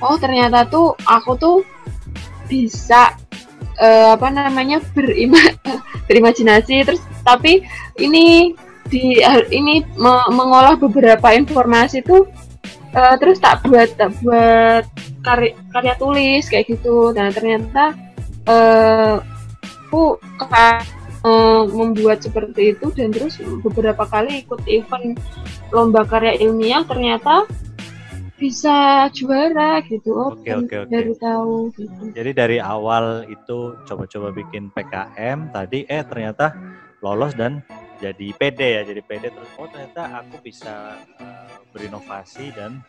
oh 0.00 0.16
ternyata 0.16 0.66
tuh 0.70 0.94
aku 1.04 1.34
tuh 1.36 1.58
bisa 2.50 3.14
uh, 3.78 4.14
apa 4.14 4.28
namanya 4.30 4.78
berima 4.94 5.38
berimajinasi. 6.08 6.86
Terus 6.86 7.02
tapi 7.26 7.62
ini 7.98 8.54
di 8.90 9.22
ini 9.54 9.86
me 9.94 10.14
mengolah 10.34 10.74
beberapa 10.74 11.30
informasi 11.32 12.02
itu 12.02 12.26
uh, 12.94 13.14
terus 13.16 13.38
tak 13.38 13.62
buat 13.64 13.94
tak 13.94 14.10
buat 14.20 14.84
karya, 15.22 15.54
karya 15.70 15.94
tulis 15.96 16.44
kayak 16.50 16.66
gitu 16.66 17.14
dan 17.14 17.30
ternyata 17.30 17.94
uh, 18.50 19.22
aku 19.90 20.18
uh, 21.22 21.62
membuat 21.70 22.22
seperti 22.22 22.74
itu 22.74 22.90
dan 22.94 23.14
terus 23.14 23.38
beberapa 23.62 24.06
kali 24.06 24.42
ikut 24.42 24.62
event 24.66 25.18
lomba 25.70 26.02
karya 26.02 26.38
ilmiah 26.42 26.82
ternyata 26.82 27.46
bisa 28.40 29.06
juara 29.12 29.84
gitu 29.84 30.16
oh 30.16 30.32
okay, 30.32 30.56
okay, 30.56 30.80
okay. 30.80 30.88
baru 30.88 31.14
tahu 31.20 31.56
gitu. 31.76 32.02
jadi 32.16 32.30
dari 32.32 32.56
awal 32.56 33.28
itu 33.28 33.76
coba-coba 33.84 34.32
bikin 34.32 34.72
PKM 34.72 35.52
tadi 35.52 35.84
eh 35.84 36.00
ternyata 36.00 36.56
lolos 37.04 37.36
dan 37.36 37.60
jadi 38.00 38.26
PD 38.32 38.60
ya 38.80 38.82
jadi 38.88 39.00
PD 39.04 39.28
terus 39.28 39.50
oh 39.60 39.68
ternyata 39.68 40.24
aku 40.24 40.40
bisa 40.40 40.96
uh, 41.20 41.52
berinovasi 41.76 42.50
dan 42.56 42.80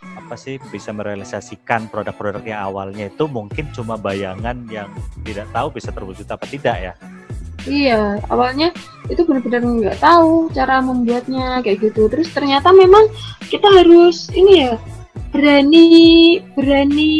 apa 0.00 0.34
sih 0.34 0.58
bisa 0.74 0.90
merealisasikan 0.90 1.86
produk-produk 1.86 2.42
yang 2.42 2.60
awalnya 2.66 3.06
itu 3.06 3.30
mungkin 3.30 3.70
cuma 3.70 3.94
bayangan 3.94 4.66
yang 4.66 4.90
tidak 5.22 5.46
tahu 5.54 5.70
bisa 5.70 5.94
terwujud 5.94 6.26
apa 6.26 6.44
tidak 6.50 6.76
ya. 6.80 6.92
Iya 7.68 8.16
awalnya 8.32 8.72
itu 9.12 9.20
benar-benar 9.28 9.60
nggak 9.60 10.00
tahu 10.00 10.48
cara 10.56 10.80
membuatnya 10.80 11.60
kayak 11.60 11.92
gitu. 11.92 12.08
Terus 12.08 12.32
ternyata 12.32 12.72
memang 12.72 13.06
kita 13.52 13.68
harus 13.68 14.32
ini 14.32 14.66
ya 14.66 14.80
berani 15.30 15.86
berani 16.56 17.12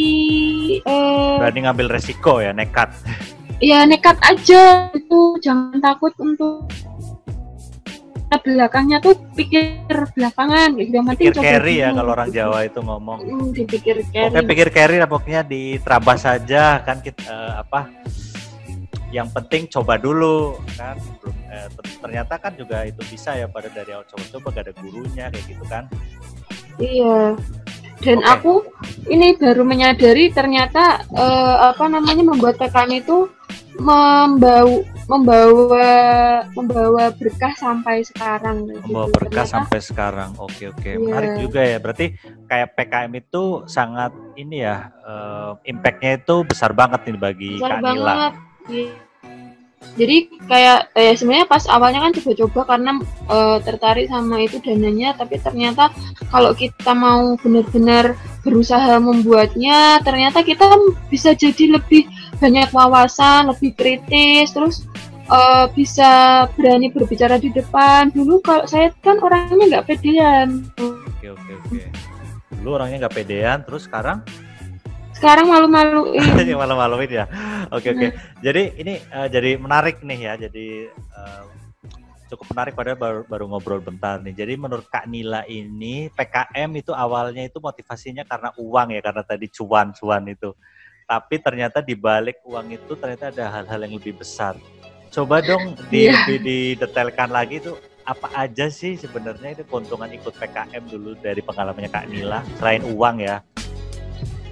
uh, 0.89 1.39
berani 1.45 1.59
ngambil 1.69 1.87
resiko 1.93 2.41
ya 2.41 2.57
nekat. 2.57 2.91
Ya 3.61 3.85
nekat 3.85 4.17
aja 4.25 4.89
itu 4.97 5.37
jangan 5.45 5.85
takut 5.85 6.17
untuk 6.17 6.65
belakangnya 8.39 9.03
tuh 9.03 9.19
pikir 9.35 9.91
belakangan 10.15 10.79
gitu. 10.79 10.91
Yang 10.95 11.07
penting 11.11 11.27
pikir 11.35 11.43
carry 11.43 11.75
ya 11.83 11.89
kalau 11.91 12.11
orang 12.15 12.31
Jawa 12.31 12.59
itu 12.63 12.81
ngomong. 12.85 13.19
Hmm, 13.27 13.49
dipikir 13.51 13.97
carry. 14.15 14.31
Oke 14.31 14.41
pikir 14.47 14.69
carry 14.71 14.97
lah 15.03 15.09
pokoknya 15.11 15.43
diterabas 15.43 16.23
saja 16.23 16.79
kan 16.87 17.03
kita 17.03 17.27
uh, 17.27 17.53
apa 17.67 17.91
yang 19.11 19.27
penting 19.35 19.67
coba 19.67 19.99
dulu 19.99 20.55
kan. 20.79 20.95
Eh, 21.51 21.67
ternyata 21.99 22.39
kan 22.39 22.55
juga 22.55 22.87
itu 22.87 23.03
bisa 23.11 23.35
ya 23.35 23.51
pada 23.51 23.67
dari 23.75 23.91
awal 23.91 24.07
coba-coba 24.07 24.47
gak 24.55 24.65
ada 24.71 24.75
gurunya 24.79 25.27
kayak 25.35 25.47
gitu 25.51 25.65
kan. 25.67 25.85
Iya. 26.79 27.35
Dan 28.01 28.19
okay. 28.25 28.33
aku 28.33 28.53
ini 29.11 29.37
baru 29.37 29.67
menyadari 29.67 30.33
ternyata 30.33 31.05
uh, 31.13 31.75
apa 31.75 31.85
namanya 31.91 32.25
membuat 32.25 32.57
PKM 32.57 33.03
itu 33.03 33.29
membawa 33.77 34.81
membawa 35.11 35.91
membawa 36.55 37.11
berkah 37.11 37.51
sampai 37.59 38.07
sekarang 38.07 38.71
membawa 38.71 39.11
gitu. 39.11 39.17
berkah 39.19 39.43
Ternyata, 39.43 39.55
sampai 39.59 39.79
sekarang 39.83 40.31
oke 40.39 40.65
oke 40.71 40.87
yeah. 40.87 41.03
menarik 41.03 41.33
juga 41.43 41.61
ya 41.67 41.79
berarti 41.83 42.07
kayak 42.47 42.69
PKM 42.79 43.13
itu 43.19 43.45
sangat 43.67 44.15
ini 44.39 44.63
ya 44.63 44.95
uh, 45.03 45.59
impactnya 45.67 46.23
itu 46.23 46.47
besar 46.47 46.71
banget 46.71 47.11
nih 47.11 47.19
bagi 47.19 47.53
besar 47.59 47.83
Kak 47.83 47.83
Nila 47.83 48.07
banget. 48.07 48.33
Yeah. 48.71 48.93
jadi 49.99 50.17
kayak 50.47 50.79
eh, 50.95 51.15
sebenarnya 51.19 51.49
pas 51.51 51.65
awalnya 51.67 52.01
kan 52.07 52.13
coba-coba 52.15 52.61
karena 52.71 52.93
uh, 53.27 53.59
tertarik 53.65 54.07
sama 54.07 54.37
itu 54.39 54.63
dananya 54.63 55.19
tapi 55.19 55.43
ternyata 55.43 55.91
kalau 56.31 56.55
kita 56.55 56.95
mau 56.95 57.35
benar-benar 57.41 58.15
berusaha 58.47 59.01
membuatnya 59.03 59.99
ternyata 60.07 60.47
kita 60.47 60.71
bisa 61.11 61.35
jadi 61.35 61.81
lebih 61.81 62.07
banyak 62.41 62.73
wawasan 62.73 63.53
lebih 63.53 63.77
kritis 63.77 64.57
terus 64.57 64.89
uh, 65.31 65.69
bisa 65.71 66.45
berani 66.59 66.89
berbicara 66.91 67.37
di 67.37 67.53
depan. 67.53 68.11
Dulu 68.11 68.41
kalau 68.43 68.65
saya 68.67 68.91
kan 69.05 69.21
orangnya 69.21 69.79
nggak 69.79 69.87
pedean. 69.87 70.67
Oke 70.81 71.37
oke 71.37 71.51
oke. 71.65 71.81
Dulu 72.61 72.69
orangnya 72.77 73.07
nggak 73.07 73.17
pedean, 73.17 73.59
terus 73.63 73.87
sekarang? 73.87 74.25
Sekarang 75.15 75.53
malu-maluin. 75.53 76.21
malu-maluin 76.61 77.11
ya. 77.13 77.25
Oke 77.69 77.93
oke. 77.93 78.07
Nah. 78.09 78.13
Jadi 78.41 78.63
ini 78.81 78.95
uh, 79.13 79.29
jadi 79.29 79.61
menarik 79.61 80.01
nih 80.01 80.21
ya. 80.33 80.35
Jadi 80.49 80.89
uh, 81.13 81.45
cukup 82.31 82.57
menarik 82.57 82.73
pada 82.79 82.97
baru, 82.97 83.29
baru 83.29 83.45
ngobrol 83.53 83.85
bentar 83.85 84.23
nih. 84.25 84.33
Jadi 84.33 84.57
menurut 84.57 84.89
Kak 84.89 85.11
Nila 85.11 85.45
ini 85.45 86.09
PKM 86.09 86.71
itu 86.73 86.97
awalnya 86.97 87.45
itu 87.45 87.61
motivasinya 87.61 88.25
karena 88.25 88.49
uang 88.57 88.97
ya, 88.97 89.01
karena 89.05 89.23
tadi 89.25 89.47
cuan-cuan 89.53 90.25
itu. 90.31 90.51
Tapi 91.11 91.43
ternyata 91.43 91.83
di 91.83 91.99
balik 91.99 92.39
uang 92.47 92.71
itu 92.71 92.95
ternyata 92.95 93.35
ada 93.35 93.51
hal-hal 93.51 93.83
yang 93.83 93.99
lebih 93.99 94.15
besar. 94.15 94.55
Coba 95.11 95.43
dong 95.43 95.75
di, 95.91 96.07
yeah. 96.07 96.23
di, 96.23 96.39
didetailkan 96.39 97.35
lagi 97.35 97.59
itu 97.59 97.75
apa 98.07 98.47
aja 98.47 98.71
sih 98.71 98.95
sebenarnya 98.95 99.59
itu 99.59 99.67
keuntungan 99.67 100.07
ikut 100.07 100.31
PKM 100.39 100.87
dulu 100.87 101.19
dari 101.19 101.43
pengalamannya 101.43 101.91
Kak 101.91 102.07
Nila 102.15 102.47
selain 102.63 102.87
uang 102.87 103.27
ya? 103.27 103.43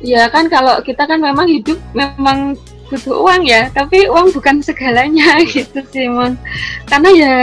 Iya 0.02 0.26
kan 0.34 0.50
kalau 0.50 0.82
kita 0.82 1.06
kan 1.06 1.22
memang 1.22 1.46
hidup 1.46 1.78
memang 1.94 2.58
butuh 2.90 3.22
uang 3.22 3.46
ya, 3.46 3.70
tapi 3.70 4.10
uang 4.10 4.34
bukan 4.34 4.58
segalanya 4.58 5.38
iya. 5.38 5.46
gitu 5.46 5.78
sih 5.94 6.10
emang. 6.10 6.34
Karena 6.90 7.10
ya 7.14 7.34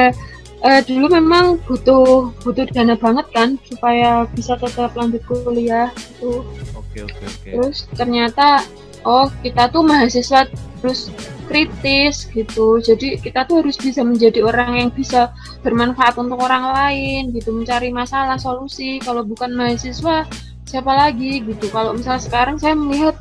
uh, 0.63 0.81
dulu 0.83 1.07
memang 1.07 1.59
butuh 1.63 2.35
butuh 2.43 2.67
dana 2.71 2.99
banget 2.99 3.27
kan 3.31 3.49
supaya 3.63 4.27
bisa 4.35 4.59
tetap 4.59 4.91
lanjut 4.91 5.23
kuliah 5.23 5.87
itu. 5.95 6.43
Oke 6.75 7.03
oke 7.03 7.23
oke. 7.23 7.49
Terus 7.51 7.77
ternyata 7.95 8.63
oh 9.05 9.29
kita 9.45 9.69
tuh 9.69 9.85
mahasiswa 9.85 10.49
terus 10.81 11.13
kritis 11.45 12.25
gitu. 12.33 12.81
Jadi 12.81 13.21
kita 13.21 13.45
tuh 13.45 13.61
harus 13.61 13.77
bisa 13.77 14.01
menjadi 14.01 14.41
orang 14.43 14.81
yang 14.81 14.89
bisa 14.91 15.31
bermanfaat 15.61 16.17
untuk 16.17 16.41
orang 16.41 16.73
lain 16.73 17.31
gitu 17.31 17.53
mencari 17.53 17.93
masalah 17.93 18.35
solusi. 18.41 18.97
Kalau 18.99 19.21
bukan 19.21 19.53
mahasiswa 19.53 20.25
siapa 20.65 20.91
lagi 20.91 21.45
gitu? 21.45 21.69
Kalau 21.69 21.93
misalnya 21.93 22.21
sekarang 22.25 22.57
saya 22.57 22.73
melihat 22.73 23.15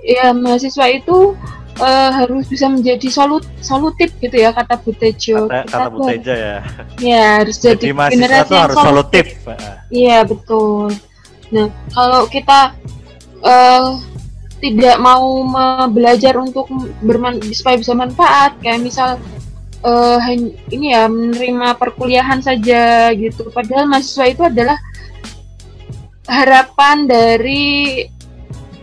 ya 0.00 0.32
mahasiswa 0.32 0.88
itu 0.88 1.36
uh, 1.78 2.10
harus 2.12 2.48
bisa 2.48 2.66
menjadi 2.66 3.08
solut 3.12 3.44
solutif 3.60 4.10
gitu 4.18 4.36
ya 4.36 4.50
kata 4.50 4.80
Butejo 4.80 5.46
kata, 5.46 5.68
kata 5.68 5.88
Butejo 5.92 6.34
ya. 6.34 6.58
Ya 6.98 7.24
harus 7.44 7.56
jadi, 7.60 7.92
jadi 7.92 8.12
generasi 8.16 8.52
yang 8.52 8.64
harus 8.72 8.78
solutif. 8.80 9.24
iya 9.92 10.18
betul. 10.24 10.92
Nah 11.52 11.68
kalau 11.92 12.24
kita 12.28 12.74
uh, 13.44 14.00
tidak 14.58 14.96
mau 14.98 15.46
belajar 15.90 16.34
untuk 16.34 16.66
berman 17.02 17.38
supaya 17.54 17.78
bisa 17.78 17.94
manfaat 17.94 18.58
kayak 18.58 18.82
misal 18.82 19.18
uh, 19.86 20.18
ini 20.70 20.94
ya 20.94 21.06
menerima 21.06 21.78
perkuliahan 21.78 22.42
saja 22.42 23.14
gitu 23.14 23.46
padahal 23.54 23.86
mahasiswa 23.86 24.26
itu 24.26 24.42
adalah 24.42 24.78
harapan 26.28 27.08
dari 27.08 28.04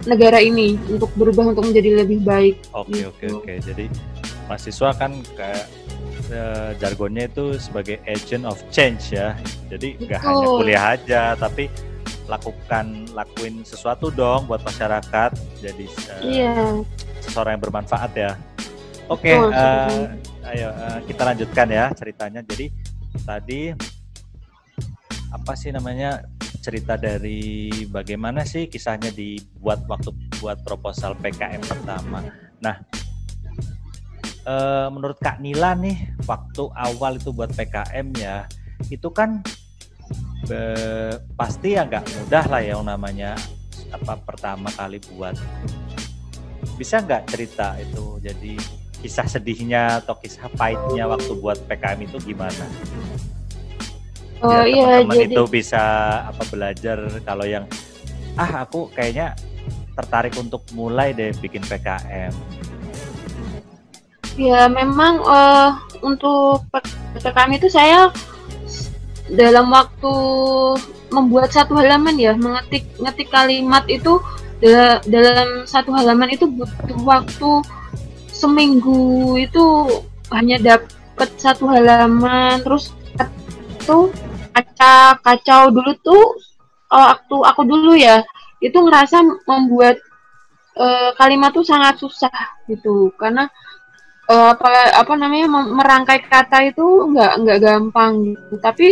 negara 0.05 0.37
ini 0.41 0.77
untuk 0.89 1.09
berubah 1.17 1.53
untuk 1.53 1.65
menjadi 1.69 2.05
lebih 2.05 2.21
baik. 2.21 2.55
Oke 2.73 2.93
gitu. 2.93 3.09
oke 3.09 3.25
oke. 3.41 3.53
Jadi 3.61 3.85
mahasiswa 4.45 4.89
kan 4.93 5.11
kayak 5.33 5.65
uh, 6.33 6.71
jargonnya 6.77 7.25
itu 7.29 7.57
sebagai 7.57 8.01
agent 8.05 8.45
of 8.45 8.57
change 8.69 9.13
ya. 9.13 9.33
Jadi 9.69 9.97
nggak 10.01 10.21
hanya 10.21 10.47
kuliah 10.47 10.85
aja, 10.97 11.21
tapi 11.37 11.69
lakukan 12.25 13.09
lakuin 13.13 13.61
sesuatu 13.61 14.09
dong 14.09 14.49
buat 14.49 14.61
masyarakat 14.65 15.31
jadi 15.61 15.85
uh, 15.85 16.21
yeah. 16.25 16.73
seseorang 17.21 17.57
yang 17.57 17.63
bermanfaat 17.63 18.11
ya. 18.17 18.31
Oke 19.05 19.29
okay, 19.29 19.37
uh, 19.37 19.49
eh, 19.53 20.53
ayo 20.57 20.69
uh, 20.73 20.99
kita 21.05 21.21
lanjutkan 21.21 21.67
ya 21.69 21.85
ceritanya. 21.93 22.41
Jadi 22.41 22.65
tadi 23.21 23.61
apa 25.29 25.53
sih 25.53 25.69
namanya 25.69 26.25
cerita 26.65 26.97
dari 26.97 27.69
bagaimana 27.85 28.41
sih 28.41 28.65
kisahnya 28.65 29.13
dibuat 29.13 29.85
waktu 29.85 30.09
buat 30.41 30.65
proposal 30.65 31.13
PKM 31.21 31.61
pertama. 31.61 32.25
Nah 32.57 32.81
uh, 34.49 34.87
menurut 34.89 35.21
Kak 35.21 35.37
Nila 35.41 35.77
nih 35.77 36.17
waktu 36.25 36.63
awal 36.73 37.21
itu 37.21 37.29
buat 37.29 37.53
PKM 37.53 38.07
ya 38.17 38.49
itu 38.89 39.09
kan 39.13 39.45
be, 40.43 40.61
pasti 41.39 41.79
ya 41.79 41.87
nggak 41.87 42.03
mudah 42.03 42.45
lah 42.51 42.59
ya 42.59 42.75
yang 42.75 42.83
namanya 42.83 43.39
apa 43.95 44.19
pertama 44.19 44.67
kali 44.75 44.99
buat 45.15 45.39
bisa 46.75 46.99
nggak 46.99 47.31
cerita 47.31 47.79
itu 47.79 48.19
jadi 48.19 48.53
kisah 48.99 49.27
sedihnya 49.29 50.03
atau 50.03 50.17
kisah 50.17 50.49
pahitnya 50.57 51.05
waktu 51.05 51.31
buat 51.37 51.61
PKM 51.69 51.99
itu 52.09 52.17
gimana? 52.25 52.65
Oh 54.43 54.49
Biar 54.49 54.65
iya, 54.67 54.85
teman-teman 54.99 55.17
jadi... 55.21 55.33
itu 55.37 55.43
bisa 55.47 55.83
apa 56.25 56.43
belajar 56.49 56.97
kalau 57.23 57.45
yang 57.45 57.69
ah 58.35 58.67
aku 58.67 58.91
kayaknya 58.91 59.37
tertarik 59.95 60.35
untuk 60.35 60.65
mulai 60.75 61.15
deh 61.15 61.31
bikin 61.39 61.63
PKM. 61.63 62.33
Ya 64.35 64.67
memang 64.67 65.23
uh, 65.23 65.79
untuk 66.03 66.67
PKM 67.15 67.51
itu 67.55 67.71
saya 67.71 68.11
dalam 69.31 69.73
waktu 69.73 70.13
membuat 71.09 71.49
satu 71.49 71.73
halaman 71.73 72.13
ya 72.19 72.37
mengetik 72.37 72.85
ngetik 73.01 73.29
kalimat 73.33 73.81
itu 73.89 74.21
dalam 75.05 75.67
satu 75.67 75.91
halaman 75.93 76.31
itu 76.31 76.45
butuh 76.47 76.99
waktu 77.03 77.51
seminggu 78.29 79.35
itu 79.37 79.65
hanya 80.29 80.57
dapat 80.61 81.29
satu 81.37 81.65
halaman. 81.69 82.61
Terus 82.61 82.93
itu 83.75 84.09
kaca 84.55 85.19
kacau 85.21 85.73
dulu 85.73 85.91
tuh 86.01 86.23
kalau 86.87 87.05
waktu 87.11 87.37
aku 87.49 87.61
dulu 87.67 87.91
ya 87.97 88.23
itu 88.63 88.77
ngerasa 88.77 89.19
membuat 89.49 89.99
uh, 90.79 91.11
kalimat 91.19 91.51
tuh 91.51 91.65
sangat 91.65 91.99
susah 91.99 92.33
gitu. 92.69 93.11
Karena 93.19 93.49
uh, 94.29 94.53
apa 94.53 94.95
apa 94.95 95.13
namanya 95.17 95.47
merangkai 95.49 96.25
kata 96.25 96.71
itu 96.73 96.85
nggak 97.13 97.33
nggak 97.45 97.59
gampang 97.61 98.33
gitu. 98.33 98.53
Tapi 98.61 98.87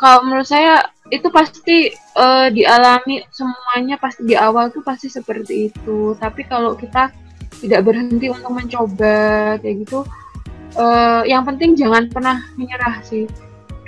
kalau 0.00 0.24
menurut 0.24 0.48
saya 0.48 0.80
itu 1.10 1.26
pasti 1.28 1.90
uh, 2.16 2.48
dialami 2.48 3.20
semuanya 3.34 4.00
pasti 4.00 4.24
di 4.24 4.36
awal 4.38 4.72
tuh 4.72 4.84
pasti 4.84 5.08
seperti 5.12 5.72
itu. 5.72 6.16
Tapi 6.16 6.46
kalau 6.48 6.76
kita 6.76 7.12
tidak 7.60 7.84
berhenti 7.84 8.32
untuk 8.32 8.56
mencoba 8.56 9.58
kayak 9.60 9.84
gitu 9.84 10.00
uh, 10.78 11.22
yang 11.28 11.44
penting 11.44 11.76
jangan 11.76 12.08
pernah 12.08 12.40
menyerah 12.56 13.02
sih. 13.04 13.26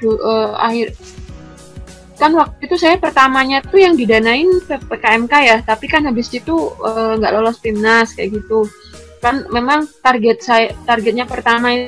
Du, 0.02 0.18
uh, 0.18 0.58
akhir 0.58 0.98
kan 2.18 2.34
waktu 2.38 2.70
itu 2.70 2.78
saya 2.78 2.98
pertamanya 3.02 3.62
tuh 3.66 3.82
yang 3.82 3.98
didanain 3.98 4.46
PKMK 4.66 5.34
ya 5.42 5.58
tapi 5.62 5.90
kan 5.90 6.06
habis 6.06 6.30
itu 6.30 6.54
nggak 7.18 7.30
uh, 7.30 7.34
lolos 7.34 7.58
timnas 7.58 8.14
kayak 8.14 8.38
gitu 8.38 8.66
kan 9.22 9.46
memang 9.54 9.86
target 10.02 10.42
saya 10.42 10.74
targetnya 10.82 11.24
pertama 11.30 11.86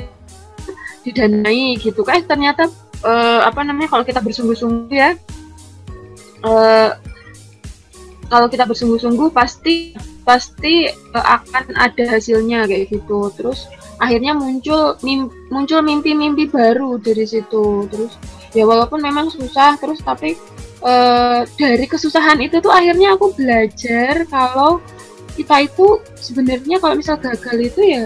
didanai 1.03 1.75
gitu. 1.83 2.07
Kan 2.07 2.23
ternyata 2.25 2.71
uh, 3.03 3.43
apa 3.43 3.67
namanya 3.67 3.91
kalau 3.91 4.07
kita 4.07 4.23
bersungguh-sungguh 4.23 4.95
ya 4.95 5.19
uh, 6.47 6.95
kalau 8.31 8.47
kita 8.49 8.65
bersungguh-sungguh 8.65 9.35
pasti 9.35 9.93
pasti 10.25 10.89
uh, 10.89 11.27
akan 11.43 11.75
ada 11.75 12.05
hasilnya 12.07 12.71
kayak 12.71 12.95
gitu. 12.95 13.29
Terus 13.35 13.67
akhirnya 13.99 14.33
muncul 14.33 14.97
mim, 15.03 15.29
muncul 15.51 15.83
mimpi-mimpi 15.83 16.49
baru 16.49 17.03
dari 17.03 17.27
situ. 17.27 17.91
Terus 17.91 18.15
ya 18.55 18.63
walaupun 18.63 19.03
memang 19.03 19.29
susah 19.29 19.75
terus 19.83 19.99
tapi 20.01 20.39
uh, 20.87 21.43
dari 21.59 21.85
kesusahan 21.91 22.39
itu 22.39 22.63
tuh 22.63 22.71
akhirnya 22.71 23.19
aku 23.19 23.35
belajar 23.35 24.23
kalau 24.31 24.79
kita 25.35 25.67
itu 25.67 25.99
sebenarnya 26.15 26.79
kalau 26.79 26.95
misal 26.95 27.19
gagal 27.19 27.59
itu 27.59 27.81
ya 27.83 28.05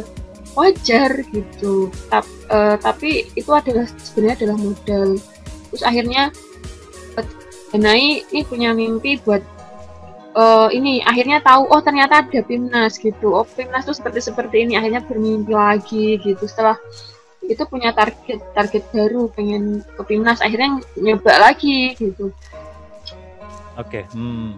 wajar 0.56 1.22
gitu 1.30 1.92
Ta 2.08 2.24
uh, 2.50 2.74
tapi 2.80 3.28
itu 3.36 3.50
adalah 3.52 3.86
sebenarnya 4.00 4.36
adalah 4.44 4.56
modal 4.58 5.08
terus 5.68 5.84
akhirnya 5.84 6.32
Nai 7.76 8.24
ini 8.32 8.48
punya 8.48 8.72
mimpi 8.72 9.20
buat 9.20 9.44
uh, 10.32 10.72
ini 10.72 11.04
akhirnya 11.04 11.44
tahu 11.44 11.68
oh 11.68 11.84
ternyata 11.84 12.24
ada 12.24 12.40
Pimnas 12.40 12.96
gitu 12.96 13.36
oh 13.36 13.44
Pimnas 13.44 13.84
tuh 13.84 13.92
seperti 13.92 14.24
seperti 14.24 14.64
ini 14.64 14.80
akhirnya 14.80 15.04
bermimpi 15.04 15.52
lagi 15.52 16.16
gitu 16.16 16.48
setelah 16.48 16.80
itu 17.44 17.60
punya 17.68 17.92
target 17.92 18.40
target 18.56 18.84
baru 18.92 19.28
pengen 19.36 19.84
ke 19.84 20.02
Pimnas 20.08 20.40
akhirnya 20.40 20.80
nyoba 20.96 21.52
lagi 21.52 21.92
gitu 21.96 22.32
oke 23.76 23.88
okay. 23.88 24.08
hmm. 24.16 24.56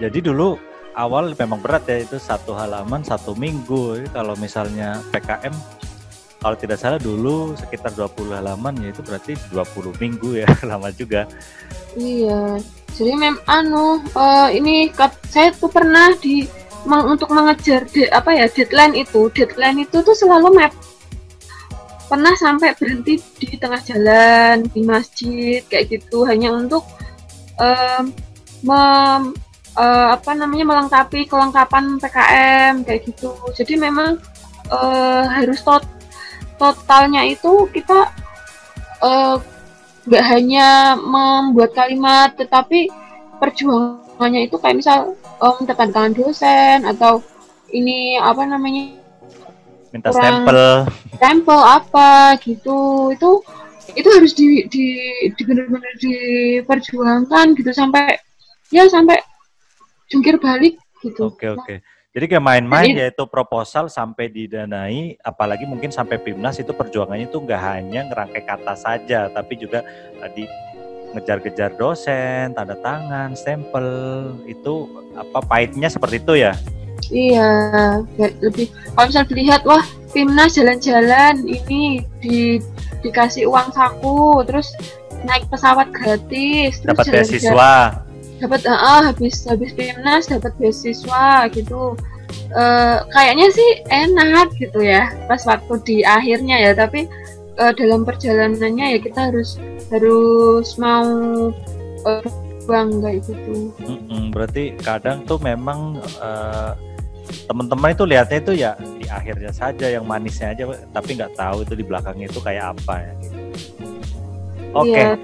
jadi 0.00 0.32
dulu 0.32 0.56
awal 0.96 1.36
memang 1.36 1.60
berat 1.60 1.84
ya 1.86 2.02
itu 2.02 2.16
satu 2.16 2.56
halaman 2.56 3.04
satu 3.04 3.36
minggu. 3.36 4.08
Kalau 4.10 4.34
misalnya 4.40 4.98
PKM 5.12 5.52
kalau 6.40 6.56
tidak 6.56 6.78
salah 6.78 7.00
dulu 7.00 7.56
sekitar 7.56 7.92
20 7.96 8.36
halaman 8.36 8.76
ya 8.78 8.92
itu 8.92 9.00
berarti 9.04 9.32
20 9.52 10.02
minggu 10.02 10.28
ya 10.44 10.48
lama 10.70 10.88
juga. 10.92 11.28
Iya. 11.96 12.60
Jadi 12.96 13.12
mem 13.12 13.36
anu 13.44 14.00
uh, 14.16 14.48
ini 14.48 14.88
saya 15.28 15.52
tuh 15.52 15.68
pernah 15.68 16.16
di 16.16 16.48
meng, 16.88 17.12
untuk 17.12 17.28
mengejar 17.28 17.84
de, 17.92 18.08
apa 18.08 18.32
ya 18.32 18.46
deadline 18.48 18.96
itu. 18.96 19.28
Deadline 19.32 19.84
itu 19.84 20.00
tuh 20.00 20.16
selalu 20.16 20.56
map. 20.56 20.72
Pernah 22.06 22.38
sampai 22.38 22.72
berhenti 22.78 23.18
di 23.18 23.58
tengah 23.58 23.82
jalan 23.82 24.64
di 24.70 24.80
masjid 24.86 25.60
kayak 25.66 25.98
gitu. 25.98 26.24
Hanya 26.24 26.54
untuk 26.54 26.86
um, 27.58 28.14
mem, 28.64 29.34
uh, 29.76 30.16
apa 30.16 30.32
namanya 30.34 30.64
melengkapi 30.66 31.28
kelengkapan 31.28 32.00
PKM 32.00 32.82
kayak 32.82 33.00
gitu. 33.06 33.32
Jadi 33.52 33.76
memang 33.78 34.18
uh, 34.72 35.24
harus 35.30 35.60
tot 35.62 35.84
totalnya 36.56 37.22
itu 37.28 37.68
kita 37.70 38.08
nggak 40.08 40.24
uh, 40.24 40.28
hanya 40.32 40.96
membuat 40.96 41.76
kalimat 41.76 42.32
tetapi 42.32 42.88
perjuangannya 43.36 44.48
itu 44.48 44.56
kayak 44.56 44.80
misal 44.80 45.14
um, 45.38 45.60
tangan 45.68 46.16
dosen 46.16 46.88
atau 46.88 47.20
ini 47.68 48.16
apa 48.16 48.48
namanya 48.48 48.96
minta 49.92 50.08
stempel 50.12 50.88
stempel 51.20 51.60
apa 51.60 52.40
gitu. 52.40 53.12
Itu 53.12 53.44
itu 53.94 54.08
harus 54.10 54.32
di 54.34 54.66
di, 54.66 54.86
di 55.36 55.42
benar-benar 55.44 55.94
diperjuangkan 56.00 57.46
gitu. 57.60 57.70
Sampai 57.76 58.16
ya 58.72 58.88
sampai 58.88 59.20
jungkir 60.10 60.38
balik 60.38 60.78
gitu. 61.02 61.30
Oke 61.30 61.52
oke. 61.52 61.74
Jadi 62.16 62.32
kayak 62.32 62.44
main-main 62.48 62.96
yaitu 62.96 63.28
proposal 63.28 63.92
sampai 63.92 64.32
didanai 64.32 65.20
apalagi 65.20 65.68
mungkin 65.68 65.92
sampai 65.92 66.16
PIMNAS 66.16 66.64
itu 66.64 66.72
perjuangannya 66.72 67.28
itu 67.28 67.44
nggak 67.44 67.60
hanya 67.60 68.08
ngerangkai 68.08 68.40
kata 68.40 68.72
saja 68.72 69.28
tapi 69.28 69.60
juga 69.60 69.84
tadi 70.16 70.48
ngejar-kejar 71.12 71.76
dosen 71.76 72.56
tanda 72.56 72.72
tangan 72.80 73.36
stempel 73.36 73.84
itu 74.48 74.88
apa 75.12 75.44
pahitnya 75.44 75.92
seperti 75.92 76.16
itu 76.24 76.34
ya? 76.40 76.56
Iya, 77.12 77.50
lebih 78.16 78.72
kalau 78.96 79.06
misal 79.12 79.24
dilihat 79.28 79.62
wah 79.68 79.84
timnas 80.10 80.56
jalan-jalan 80.56 81.44
ini 81.44 82.00
di 82.24 82.58
dikasih 83.04 83.46
uang 83.46 83.70
saku, 83.76 84.42
terus 84.48 84.72
naik 85.22 85.46
pesawat 85.52 85.92
gratis, 85.92 86.80
terus 86.80 86.88
dapat 86.88 87.04
beasiswa. 87.12 88.05
Dapat 88.36 88.68
uh, 88.68 89.08
habis 89.08 89.44
habis 89.48 89.72
timnas 89.72 90.28
dapat 90.28 90.52
beasiswa 90.60 91.48
gitu. 91.52 91.96
Uh, 92.52 93.02
kayaknya 93.14 93.48
sih 93.54 93.70
enak 93.90 94.50
gitu 94.58 94.82
ya 94.82 95.10
pas 95.30 95.42
waktu 95.46 95.78
di 95.86 95.96
akhirnya 96.02 96.58
ya, 96.58 96.72
tapi 96.74 97.06
uh, 97.58 97.72
dalam 97.74 98.02
perjalanannya 98.02 98.96
ya 98.96 98.98
kita 99.02 99.30
harus 99.30 99.58
harus 99.90 100.74
mau 100.76 101.06
uh, 102.04 102.28
bangga 102.66 103.18
gitu. 103.22 103.70
Mm 103.82 103.98
-mm, 104.10 104.24
berarti 104.34 104.74
kadang 104.82 105.22
tuh 105.24 105.38
memang 105.38 106.02
uh, 106.18 106.74
teman-teman 107.46 107.94
itu 107.94 108.04
lihatnya 108.06 108.38
itu 108.38 108.52
ya 108.54 108.72
di 108.78 109.06
akhirnya 109.10 109.50
saja 109.50 109.86
yang 109.90 110.06
manisnya 110.06 110.54
aja 110.54 110.70
tapi 110.94 111.18
nggak 111.18 111.34
tahu 111.34 111.66
itu 111.66 111.74
di 111.74 111.84
belakangnya 111.86 112.26
itu 112.30 112.40
kayak 112.42 112.74
apa 112.74 112.94
ya 113.02 113.12
gitu. 113.22 113.38
Oke, 114.76 114.92
okay. 114.92 115.04
yeah. 115.08 115.14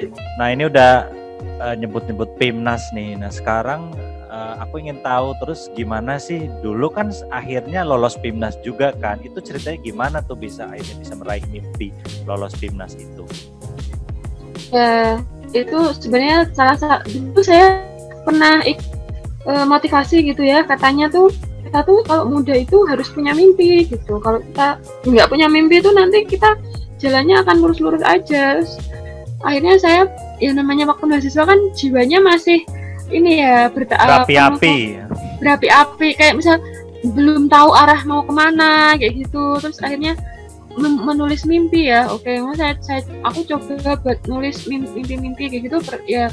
nah 0.41 0.49
ini 0.49 0.65
udah 0.65 1.22
uh, 1.61 1.75
nyebut-nyebut 1.77 2.35
PIMNAS 2.39 2.93
nih. 2.97 3.19
Nah 3.19 3.31
sekarang 3.31 3.93
uh, 4.33 4.61
aku 4.63 4.83
ingin 4.83 4.99
tahu 5.05 5.37
terus 5.43 5.69
gimana 5.77 6.17
sih 6.17 6.49
dulu 6.63 6.89
kan 6.89 7.11
akhirnya 7.31 7.85
lolos 7.85 8.19
PIMNAS 8.19 8.59
juga 8.65 8.95
kan? 8.99 9.19
Itu 9.21 9.43
ceritanya 9.43 9.79
gimana 9.83 10.19
tuh 10.25 10.39
bisa 10.39 10.71
akhirnya 10.71 10.97
bisa 10.99 11.15
meraih 11.19 11.45
mimpi 11.51 11.91
lolos 12.25 12.55
PIMNAS 12.57 12.97
itu? 12.97 13.25
Ya 14.73 15.21
itu 15.53 15.79
sebenarnya 16.01 16.49
salah 16.57 16.77
satu 16.81 17.13
itu 17.13 17.41
saya 17.45 17.85
pernah 18.25 18.65
ik, 18.65 18.81
uh, 19.45 19.69
motivasi 19.69 20.25
gitu 20.25 20.43
ya 20.43 20.65
katanya 20.65 21.13
tuh 21.13 21.29
kita 21.63 21.85
tuh 21.87 22.01
kalau 22.09 22.27
muda 22.27 22.57
itu 22.57 22.85
harus 22.89 23.09
punya 23.13 23.37
mimpi 23.37 23.87
gitu 23.87 24.19
kalau 24.19 24.43
kita 24.43 24.81
nggak 25.07 25.29
punya 25.31 25.47
mimpi 25.47 25.79
itu 25.79 25.91
nanti 25.95 26.25
kita 26.27 26.57
jalannya 26.99 27.43
akan 27.43 27.57
lurus-lurus 27.63 28.03
aja 28.03 28.63
akhirnya 29.43 29.77
saya 29.79 30.03
ya 30.43 30.51
namanya 30.51 30.91
waktu 30.91 31.07
mahasiswa 31.07 31.47
kan 31.47 31.59
jiwanya 31.79 32.19
masih 32.19 32.67
ini 33.15 33.39
ya 33.39 33.71
berta 33.71 33.95
berapi-api. 33.95 34.99
berapi-api. 35.39 36.09
Kayak 36.19 36.35
misal 36.43 36.57
belum 37.15 37.47
tahu 37.47 37.71
arah 37.79 38.03
mau 38.03 38.27
ke 38.27 38.33
mana 38.35 38.99
kayak 38.99 39.23
gitu. 39.23 39.63
Terus 39.63 39.79
akhirnya 39.79 40.19
menulis 40.81 41.47
mimpi 41.47 41.87
ya. 41.93 42.11
Oke 42.11 42.43
okay, 42.43 42.59
saya, 42.59 42.75
saya 42.83 43.01
aku 43.23 43.47
coba 43.47 43.95
buat 44.03 44.19
nulis 44.27 44.67
mimpi-mimpi 44.67 45.47
kayak 45.47 45.63
gitu 45.71 45.79
ya 46.11 46.27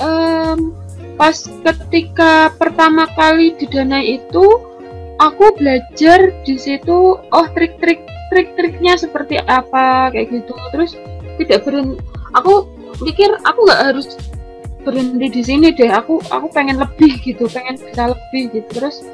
um, 0.00 0.72
pas 1.20 1.36
ketika 1.44 2.54
pertama 2.56 3.04
kali 3.12 3.52
didanai 3.60 4.22
itu 4.22 4.46
aku 5.20 5.52
belajar 5.60 6.32
di 6.46 6.56
situ 6.56 7.20
oh 7.20 7.46
trik-trik 7.52 8.00
trik-triknya 8.32 8.96
seperti 8.96 9.36
apa 9.44 10.08
kayak 10.08 10.32
gitu. 10.32 10.56
Terus 10.72 10.96
tidak 11.36 11.68
berhenti 11.68 12.00
aku 12.32 12.64
pikir 13.00 13.30
aku 13.44 13.58
nggak 13.68 13.82
harus 13.92 14.08
berhenti 14.82 15.26
di 15.30 15.42
sini 15.42 15.66
deh. 15.72 15.90
Aku 15.90 16.18
aku 16.28 16.46
pengen 16.50 16.82
lebih 16.82 17.18
gitu 17.22 17.46
pengen 17.48 17.78
bisa 17.78 18.12
lebih 18.12 18.42
gitu. 18.52 18.68
Terus 18.82 19.06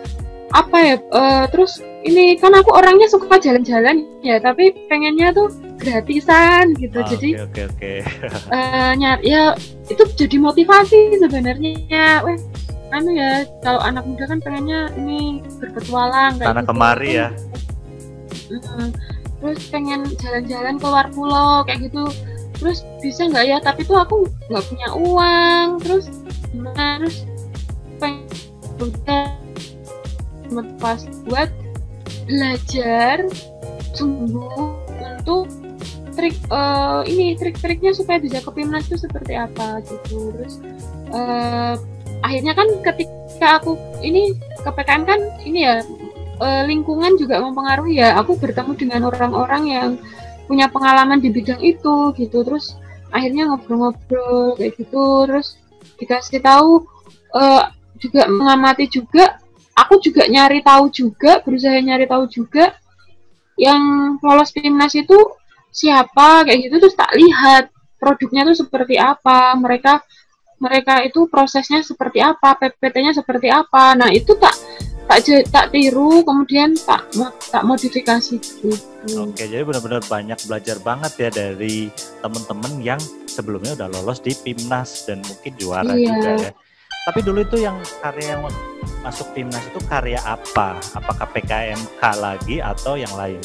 apa 0.48 0.76
ya 0.80 0.96
uh, 1.12 1.44
terus 1.52 1.84
ini 2.08 2.32
kan 2.40 2.56
aku 2.56 2.72
orangnya 2.72 3.04
suka 3.04 3.36
jalan-jalan 3.36 4.08
ya 4.24 4.40
tapi 4.40 4.72
pengennya 4.88 5.36
tuh 5.36 5.52
gratisan 5.76 6.72
gitu. 6.80 7.04
Oh, 7.04 7.04
jadi 7.04 7.44
oke 7.44 7.62
oke 7.68 7.92
uh, 8.48 8.92
ya 9.20 9.52
itu 9.92 10.02
jadi 10.16 10.36
motivasi 10.40 11.20
sebenarnya. 11.20 12.24
Weh 12.24 12.38
anu 12.88 13.12
ya 13.12 13.44
kalau 13.60 13.80
anak 13.84 14.04
muda 14.08 14.24
kan 14.24 14.40
pengennya 14.40 14.88
ini 14.96 15.44
berpetualang 15.60 16.40
kayak 16.40 16.64
gitu. 16.64 16.68
kemari 16.72 17.10
ya. 17.12 17.28
Uh, 18.48 18.88
terus 19.38 19.60
pengen 19.68 20.08
jalan-jalan 20.16 20.74
keluar 20.80 21.06
pulau 21.12 21.62
kayak 21.68 21.92
gitu 21.92 22.08
terus 22.58 22.82
bisa 23.00 23.26
nggak 23.30 23.44
ya? 23.46 23.58
Tapi 23.62 23.86
tuh 23.86 23.98
aku 23.98 24.26
nggak 24.50 24.64
punya 24.68 24.88
uang. 24.94 25.66
Terus 25.82 26.04
gimana? 26.52 27.02
Terus 27.02 27.16
pengen 27.98 28.26
pas 30.78 31.02
buat 31.28 31.50
belajar 32.28 33.26
sungguh 33.92 34.78
untuk 34.98 35.50
trik 36.18 36.34
uh, 36.50 37.06
ini 37.06 37.38
trik-triknya 37.38 37.94
supaya 37.94 38.18
bisa 38.18 38.42
ke 38.42 38.50
Pimnas 38.50 38.90
itu 38.90 38.98
seperti 38.98 39.38
apa 39.38 39.82
gitu. 39.86 40.34
Terus 40.34 40.54
uh, 41.14 41.74
akhirnya 42.26 42.54
kan 42.58 42.68
ketika 42.82 43.62
aku 43.62 43.78
ini 44.02 44.34
ke 44.34 44.70
PKM 44.70 45.02
kan 45.06 45.20
ini 45.46 45.62
ya 45.62 45.82
uh, 46.42 46.62
lingkungan 46.66 47.14
juga 47.18 47.38
mempengaruhi 47.42 48.02
ya. 48.02 48.18
Aku 48.18 48.34
bertemu 48.34 48.72
dengan 48.74 49.00
orang-orang 49.06 49.62
yang 49.70 49.90
punya 50.48 50.72
pengalaman 50.72 51.20
di 51.20 51.28
bidang 51.28 51.60
itu 51.60 52.16
gitu. 52.16 52.40
Terus 52.40 52.80
akhirnya 53.12 53.52
ngobrol-ngobrol 53.52 54.56
kayak 54.56 54.72
gitu. 54.80 55.28
Terus 55.28 55.60
dikasih 56.00 56.40
tahu 56.40 56.88
uh, 57.36 57.68
juga 58.00 58.24
mengamati 58.32 58.88
juga. 58.88 59.36
Aku 59.78 60.02
juga 60.02 60.26
nyari 60.26 60.64
tahu 60.64 60.90
juga 60.90 61.38
berusaha 61.44 61.78
nyari 61.78 62.10
tahu 62.10 62.26
juga 62.26 62.74
yang 63.54 64.16
lolos 64.18 64.50
timnas 64.50 64.96
itu 64.96 65.14
siapa 65.70 66.48
kayak 66.48 66.66
gitu. 66.66 66.74
Terus 66.82 66.96
tak 66.96 67.12
lihat 67.14 67.70
produknya 68.00 68.48
tuh 68.48 68.56
seperti 68.56 68.96
apa 68.96 69.54
mereka 69.54 70.02
mereka 70.58 71.06
itu 71.06 71.30
prosesnya 71.30 71.86
seperti 71.86 72.18
apa 72.18 72.58
PPT-nya 72.58 73.14
seperti 73.14 73.46
apa. 73.50 73.94
Nah 73.94 74.10
itu 74.10 74.34
tak 74.34 74.54
tak 75.08 75.24
tak 75.48 75.66
tiru 75.72 76.20
kemudian 76.20 76.76
tak 76.84 77.08
tak 77.48 77.64
modifikasi 77.64 78.36
gitu. 78.36 78.76
Oke, 79.16 79.48
jadi 79.48 79.64
benar-benar 79.64 80.04
banyak 80.04 80.36
belajar 80.44 80.76
banget 80.84 81.12
ya 81.16 81.30
dari 81.32 81.88
teman-teman 82.20 82.72
yang 82.84 83.00
sebelumnya 83.24 83.72
udah 83.72 83.88
lolos 83.88 84.20
di 84.20 84.36
PIMNAS 84.36 85.08
dan 85.08 85.24
mungkin 85.24 85.52
juara 85.56 85.96
iya. 85.96 86.12
juga 86.12 86.30
ya. 86.44 86.52
Tapi 87.08 87.24
dulu 87.24 87.40
itu 87.40 87.56
yang 87.64 87.80
karya 88.04 88.36
yang 88.36 88.44
masuk 89.00 89.32
timnas 89.32 89.64
itu 89.64 89.80
karya 89.88 90.20
apa? 90.28 90.76
Apakah 90.92 91.24
PKMK 91.32 92.02
lagi 92.20 92.60
atau 92.60 93.00
yang 93.00 93.08
lain? 93.16 93.40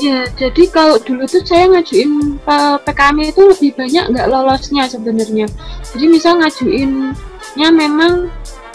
Ya, 0.00 0.24
jadi 0.40 0.64
kalau 0.72 0.96
dulu 0.96 1.28
tuh 1.28 1.44
saya 1.44 1.68
ngajuin 1.68 2.40
uh, 2.48 2.80
PKM 2.80 3.20
itu 3.28 3.42
lebih 3.44 3.76
banyak 3.76 4.16
nggak 4.16 4.28
lolosnya 4.32 4.88
sebenarnya. 4.88 5.44
Jadi 5.92 6.04
misal 6.08 6.40
ngajuinnya 6.40 7.68
memang 7.68 8.32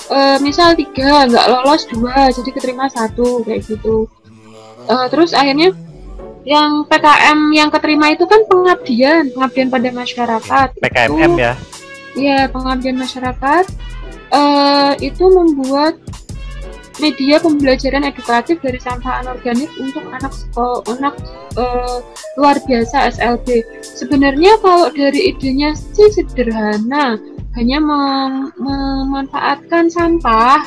uh, 0.10 0.38
misal 0.40 0.74
tiga 0.74 1.28
nggak 1.28 1.48
lolos 1.48 1.88
dua, 1.90 2.32
jadi 2.32 2.50
keterima 2.52 2.88
satu 2.92 3.44
kayak 3.44 3.64
gitu. 3.68 4.08
Uh, 4.88 5.08
terus 5.12 5.36
akhirnya 5.36 5.76
yang 6.48 6.88
PKM 6.88 7.40
yang 7.52 7.68
keterima 7.68 8.16
itu 8.16 8.24
kan 8.24 8.40
pengabdian, 8.48 9.32
pengabdian 9.36 9.68
pada 9.68 9.90
masyarakat. 9.92 10.68
PKMM 10.80 11.32
itu, 11.36 11.44
ya? 11.44 11.54
ya 12.16 12.40
pengabdian 12.48 12.96
masyarakat 12.96 13.66
uh, 14.32 14.96
itu 15.04 15.26
membuat 15.28 16.00
media 16.98 17.38
pembelajaran 17.38 18.10
edukatif 18.10 18.58
dari 18.58 18.82
sampah 18.82 19.22
anorganik 19.22 19.70
untuk 19.78 20.02
anak 20.10 20.34
sekolah 20.34 20.82
anak 20.98 21.14
uh, 21.58 22.02
luar 22.38 22.58
biasa 22.66 23.14
SLB. 23.18 23.62
Sebenarnya 23.82 24.58
kalau 24.62 24.90
dari 24.90 25.34
idenya 25.34 25.78
sih 25.78 26.10
sederhana, 26.10 27.22
hanya 27.58 27.82
mem 27.82 28.54
memanfaatkan 28.62 29.90
sampah 29.90 30.62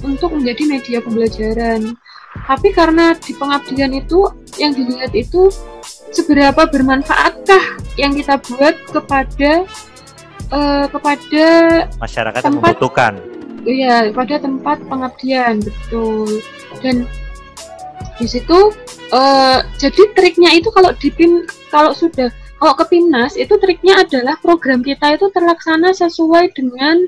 untuk 0.00 0.32
menjadi 0.32 0.62
media 0.64 0.98
pembelajaran. 1.04 1.94
tapi 2.50 2.74
karena 2.74 3.14
di 3.14 3.30
pengabdian 3.30 3.94
itu 3.94 4.26
yang 4.58 4.74
dilihat 4.74 5.14
itu 5.14 5.54
seberapa 6.10 6.66
bermanfaatkah 6.66 7.78
yang 7.94 8.10
kita 8.10 8.42
buat 8.42 8.74
kepada 8.90 9.62
uh, 10.50 10.84
kepada 10.90 11.46
masyarakat 12.02 12.40
tempat, 12.42 12.50
yang 12.50 12.58
membutuhkan. 12.58 13.12
Iya, 13.64 13.96
pada 14.12 14.36
tempat 14.42 14.78
pengabdian 14.90 15.62
betul. 15.62 16.42
Dan 16.82 17.06
di 18.18 18.26
situ 18.26 18.74
uh, 19.14 19.58
jadi 19.78 20.02
triknya 20.18 20.58
itu 20.58 20.68
kalau 20.74 20.90
di 20.98 21.08
PIM 21.14 21.46
kalau 21.70 21.94
sudah 21.94 22.34
kalau 22.58 22.74
ke 22.78 22.84
PIMNAS 22.90 23.34
itu 23.36 23.54
triknya 23.58 24.06
adalah 24.06 24.38
program 24.38 24.80
kita 24.80 25.18
itu 25.18 25.26
terlaksana 25.34 25.90
sesuai 25.92 26.54
dengan 26.54 27.02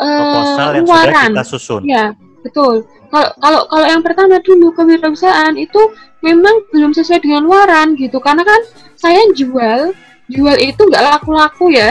uh, 0.00 0.72
yang 0.76 0.86
luaran. 0.86 1.30
kita 1.32 1.44
susun. 1.46 1.82
Ya, 1.84 2.12
betul. 2.44 2.84
Kalau 3.08 3.30
kalau 3.40 3.60
kalau 3.70 3.86
yang 3.86 4.02
pertama 4.02 4.36
dulu 4.42 4.74
kewirausahaan 4.74 5.54
itu 5.56 5.80
memang 6.20 6.66
belum 6.74 6.92
sesuai 6.92 7.22
dengan 7.22 7.46
luaran 7.46 7.94
gitu 7.94 8.18
karena 8.18 8.42
kan 8.42 8.60
saya 8.98 9.22
jual 9.32 9.94
jual 10.26 10.56
itu 10.58 10.80
nggak 10.80 11.04
laku-laku 11.04 11.70
ya. 11.72 11.90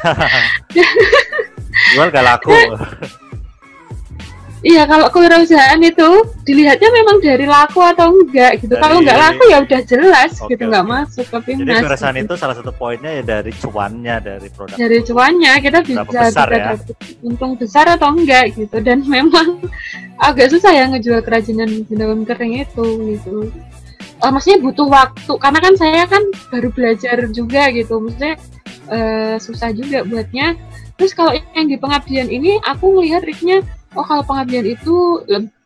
jual 1.94 2.08
gak 2.10 2.24
laku. 2.24 2.52
Iya, 4.60 4.84
kalau 4.84 5.08
kewirausahaan 5.08 5.80
itu 5.80 6.08
dilihatnya 6.44 6.92
memang 6.92 7.16
dari 7.24 7.48
laku 7.48 7.80
atau 7.80 8.12
enggak 8.12 8.60
gitu. 8.60 8.76
Dari... 8.76 8.82
Kalau 8.84 8.96
enggak 9.00 9.16
laku 9.16 9.42
ya 9.48 9.58
udah 9.64 9.80
jelas 9.88 10.32
okay, 10.36 10.52
gitu 10.52 10.62
nggak 10.68 10.84
okay. 10.84 10.92
masuk 11.00 11.26
ke. 11.32 11.36
Jadi 11.56 11.72
kewirausahaan 11.80 12.16
gitu. 12.20 12.26
itu 12.28 12.34
salah 12.36 12.56
satu 12.60 12.72
poinnya 12.76 13.10
ya 13.16 13.22
dari 13.24 13.52
cuannya 13.56 14.16
dari 14.20 14.48
produk. 14.52 14.76
Dari 14.76 14.98
cuannya 15.00 15.52
kita 15.64 15.78
bisa 15.80 16.02
besar, 16.04 16.48
bisa 16.52 16.60
ya? 16.60 16.72
untung 17.24 17.52
besar 17.56 17.88
atau 17.88 18.12
enggak 18.12 18.52
gitu. 18.52 18.76
Dan 18.84 19.00
memang 19.16 19.64
agak 20.20 20.52
susah 20.52 20.76
ya 20.76 20.84
ngejual 20.92 21.24
kerajinan 21.24 21.88
daun 21.88 22.28
kering 22.28 22.60
itu 22.60 23.16
gitu. 23.16 23.48
Uh, 24.20 24.28
maksudnya 24.28 24.60
butuh 24.60 24.84
waktu 24.92 25.32
karena 25.40 25.58
kan 25.64 25.74
saya 25.80 26.04
kan 26.04 26.20
baru 26.52 26.68
belajar 26.68 27.16
juga 27.32 27.72
gitu. 27.72 27.96
Maksudnya 27.96 28.36
uh, 28.92 29.40
susah 29.40 29.72
juga 29.72 30.04
buatnya. 30.04 30.52
Terus 31.00 31.16
kalau 31.16 31.32
yang 31.32 31.64
di 31.64 31.80
pengabdian 31.80 32.28
ini 32.28 32.60
aku 32.60 32.92
melihat 32.92 33.24
triknya 33.24 33.64
oh 33.94 34.04
kalau 34.06 34.22
pengabdian 34.22 34.66
itu 34.66 35.24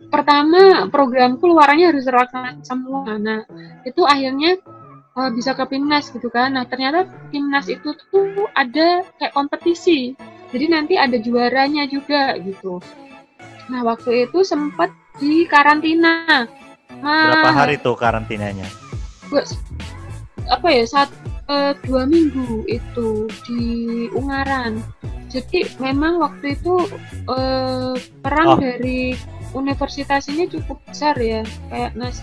pertama 0.09 0.89
programku 0.89 1.45
keluarannya 1.45 1.93
harus 1.93 2.07
terlaksana 2.07 2.61
semua. 2.65 3.19
Nah 3.19 3.45
itu 3.85 4.05
akhirnya 4.07 4.57
uh, 5.19 5.31
bisa 5.35 5.53
ke 5.53 5.65
Pimnas 5.69 6.09
gitu 6.13 6.29
kan. 6.31 6.55
Nah 6.55 6.65
ternyata 6.65 7.09
Pimnas 7.29 7.67
itu 7.69 7.93
tuh 8.13 8.49
ada 8.55 9.05
kayak 9.19 9.35
kompetisi. 9.35 10.15
Jadi 10.55 10.67
nanti 10.71 10.95
ada 10.95 11.19
juaranya 11.19 11.85
juga 11.91 12.39
gitu. 12.39 12.79
Nah 13.69 13.81
waktu 13.83 14.31
itu 14.31 14.47
sempat 14.47 14.93
di 15.19 15.47
karantina 15.47 16.47
nah, 17.03 17.31
berapa 17.31 17.51
hari 17.55 17.77
tuh 17.83 17.97
karantinanya? 17.99 18.67
Apa 20.47 20.69
ya 20.71 20.85
saat 20.87 21.11
uh, 21.49 21.73
dua 21.85 22.05
minggu 22.09 22.65
itu 22.69 23.29
di 23.49 23.65
Ungaran 24.13 24.81
jadi 25.33 25.67
memang 25.83 26.23
waktu 26.23 26.55
itu 26.55 26.87
uh, 27.27 27.99
perang 28.23 28.49
oh. 28.55 28.59
dari 28.63 29.19
universitas 29.51 30.31
ini 30.31 30.47
cukup 30.47 30.79
besar 30.87 31.19
ya 31.19 31.43
kayak 31.71 31.95
nas 31.99 32.23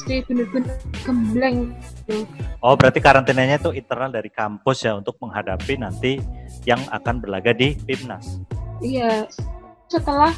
stay 0.00 0.24
bener-bener 0.24 0.72
gembleng 1.04 1.76
gitu. 2.08 2.24
Oh 2.64 2.74
berarti 2.74 2.98
karantinanya 2.98 3.60
itu 3.60 3.70
internal 3.76 4.10
dari 4.10 4.32
kampus 4.32 4.88
ya 4.88 4.96
untuk 4.96 5.20
menghadapi 5.20 5.76
nanti 5.76 6.18
yang 6.64 6.80
akan 6.88 7.20
berlaga 7.20 7.52
di 7.52 7.76
PIMNAS. 7.76 8.40
Iya 8.80 9.28
setelah 9.90 10.32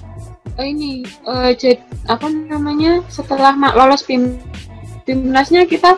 uh, 0.58 0.66
ini 0.66 1.06
uh, 1.28 1.52
jad, 1.54 1.78
apa 2.08 2.26
namanya 2.28 3.04
setelah 3.12 3.54
lolos 3.54 4.02
PIM 4.02 4.40
PIMNASnya 5.08 5.68
kita 5.68 5.94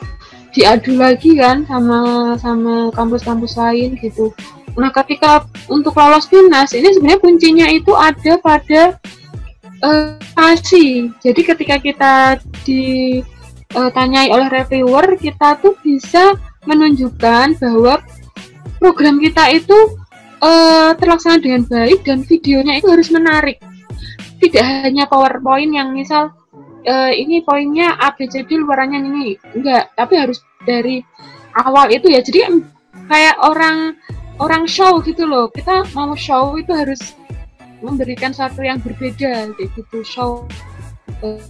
diadu 0.55 0.95
lagi 0.95 1.35
kan 1.35 1.67
sama 1.67 2.33
sama 2.39 2.95
kampus-kampus 2.95 3.59
lain 3.59 3.99
gitu 3.99 4.31
Nah, 4.75 4.91
ketika 4.91 5.47
untuk 5.71 5.95
lolos 5.95 6.27
PIMNAS 6.27 6.75
ini 6.75 6.91
sebenarnya 6.91 7.21
kuncinya 7.23 7.67
itu 7.71 7.95
ada 7.95 8.33
pada 8.43 8.99
uh, 9.87 10.55
Jadi 11.23 11.41
ketika 11.47 11.79
kita 11.79 12.15
ditanyai 12.67 14.29
oleh 14.35 14.49
reviewer, 14.51 15.15
kita 15.15 15.63
tuh 15.63 15.79
bisa 15.79 16.35
menunjukkan 16.67 17.55
bahwa 17.63 18.03
program 18.83 19.23
kita 19.23 19.55
itu 19.55 19.79
uh, 20.43 20.91
terlaksana 20.99 21.39
dengan 21.39 21.63
baik 21.71 22.03
dan 22.03 22.27
videonya 22.27 22.83
itu 22.83 22.91
harus 22.91 23.15
menarik. 23.15 23.63
Tidak 24.43 24.91
hanya 24.91 25.07
PowerPoint 25.07 25.71
yang 25.71 25.95
misal 25.95 26.35
uh, 26.87 27.13
ini 27.13 27.41
poinnya 27.43 27.97
A 27.99 28.13
B 28.15 28.29
C 28.29 28.45
D 28.45 28.61
luarannya 28.61 29.01
ini, 29.03 29.37
enggak, 29.57 29.93
tapi 29.97 30.15
harus 30.17 30.41
dari 30.65 31.05
awal 31.57 31.91
itu 31.93 32.09
ya. 32.09 32.21
Jadi 32.25 32.65
kayak 33.11 33.37
orang 33.43 33.99
orang 34.41 34.67
show 34.67 34.99
gitu 35.03 35.27
loh 35.27 35.47
kita 35.53 35.87
mau 35.95 36.15
show 36.19 36.59
itu 36.59 36.71
harus 36.75 37.15
memberikan 37.85 38.33
sesuatu 38.33 38.65
yang 38.65 38.81
berbeda 38.81 39.53
kayak 39.55 39.71
gitu 39.77 39.99
show 40.03 40.47
uh, 41.23 41.43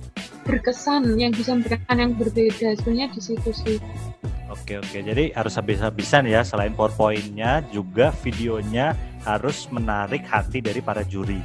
berkesan 0.45 1.17
yang 1.17 1.33
bisa 1.33 1.57
memberikan 1.57 1.97
yang 1.97 2.13
berbeda 2.13 2.77
sebenarnya 2.81 3.09
di 3.15 3.21
situ 3.23 3.51
sih 3.55 3.79
Oke 4.53 4.79
oke, 4.79 5.03
jadi 5.03 5.35
harus 5.35 5.59
habis-habisan 5.59 6.31
ya. 6.31 6.47
Selain 6.47 6.71
powerpointnya, 6.71 7.67
juga 7.75 8.15
videonya 8.23 8.95
harus 9.27 9.67
menarik 9.75 10.23
hati 10.31 10.63
dari 10.63 10.79
para 10.79 11.03
juri. 11.03 11.43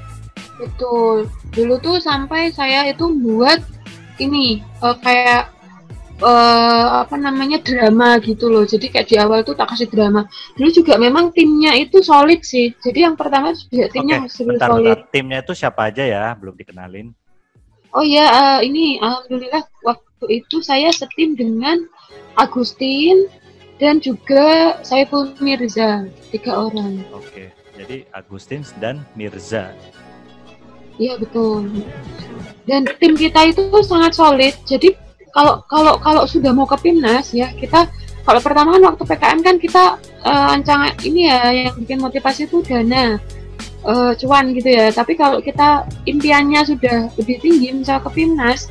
Betul. 0.62 1.26
Dulu 1.50 1.82
tuh 1.82 1.98
sampai 1.98 2.54
saya 2.54 2.86
itu 2.86 3.10
buat 3.10 3.66
ini 4.20 4.62
uh, 4.84 4.96
kayak 5.00 5.52
uh, 6.24 7.04
apa 7.04 7.16
namanya 7.16 7.60
drama 7.64 8.20
gitu 8.20 8.52
loh. 8.52 8.68
Jadi 8.68 8.92
kayak 8.92 9.08
di 9.10 9.16
awal 9.20 9.44
tuh 9.44 9.56
tak 9.56 9.72
kasih 9.74 9.88
drama. 9.90 10.28
Dulu 10.56 10.70
juga 10.72 11.00
memang 11.00 11.32
timnya 11.32 11.76
itu 11.76 12.04
solid 12.04 12.44
sih. 12.44 12.76
Jadi 12.84 13.08
yang 13.08 13.16
pertama 13.16 13.56
juga 13.56 13.88
timnya 13.92 14.24
okay, 14.24 14.44
bentar, 14.46 14.70
solid. 14.70 14.98
Bentar. 15.00 15.12
Timnya 15.12 15.40
itu 15.42 15.54
siapa 15.56 15.82
aja 15.90 16.04
ya? 16.04 16.26
Belum 16.36 16.56
dikenalin. 16.56 17.16
Oh 17.90 18.06
ya, 18.06 18.30
uh, 18.30 18.60
ini 18.62 19.02
alhamdulillah 19.02 19.66
waktu 19.82 20.26
itu 20.30 20.62
saya 20.62 20.94
setim 20.94 21.34
dengan 21.34 21.90
Agustin 22.38 23.26
dan 23.82 23.98
juga 23.98 24.78
Saiful 24.86 25.34
Mirza, 25.42 26.06
tiga 26.30 26.70
orang. 26.70 27.02
Oke, 27.10 27.50
jadi 27.74 28.06
Agustin 28.14 28.62
dan 28.78 29.02
Mirza. 29.18 29.74
Iya 31.00 31.16
betul. 31.16 31.72
Dan 32.68 32.86
tim 33.00 33.16
kita 33.16 33.48
itu 33.48 33.64
sangat 33.88 34.14
solid. 34.14 34.54
Jadi 34.68 34.94
kalau 35.34 35.64
kalau 35.66 35.96
kalau 36.02 36.24
sudah 36.28 36.52
mau 36.54 36.68
ke 36.68 36.78
Pimnas 36.82 37.32
ya 37.34 37.54
kita 37.54 37.88
kalau 38.26 38.42
pertama 38.44 38.78
kan 38.78 38.94
waktu 38.94 39.04
PKM 39.06 39.40
kan 39.42 39.56
kita 39.58 39.84
uh, 40.26 40.54
ancang 40.54 40.94
ini 41.06 41.30
ya 41.30 41.40
yang 41.50 41.74
bikin 41.80 41.98
motivasi 42.02 42.46
itu 42.50 42.62
dana 42.66 43.18
uh, 43.86 44.12
cuan 44.18 44.52
gitu 44.54 44.70
ya 44.70 44.92
tapi 44.94 45.16
kalau 45.16 45.40
kita 45.40 45.88
impiannya 46.06 46.62
sudah 46.66 47.10
lebih 47.16 47.42
tinggi 47.42 47.74
misal 47.74 48.02
ke 48.04 48.10
Pimnas 48.14 48.70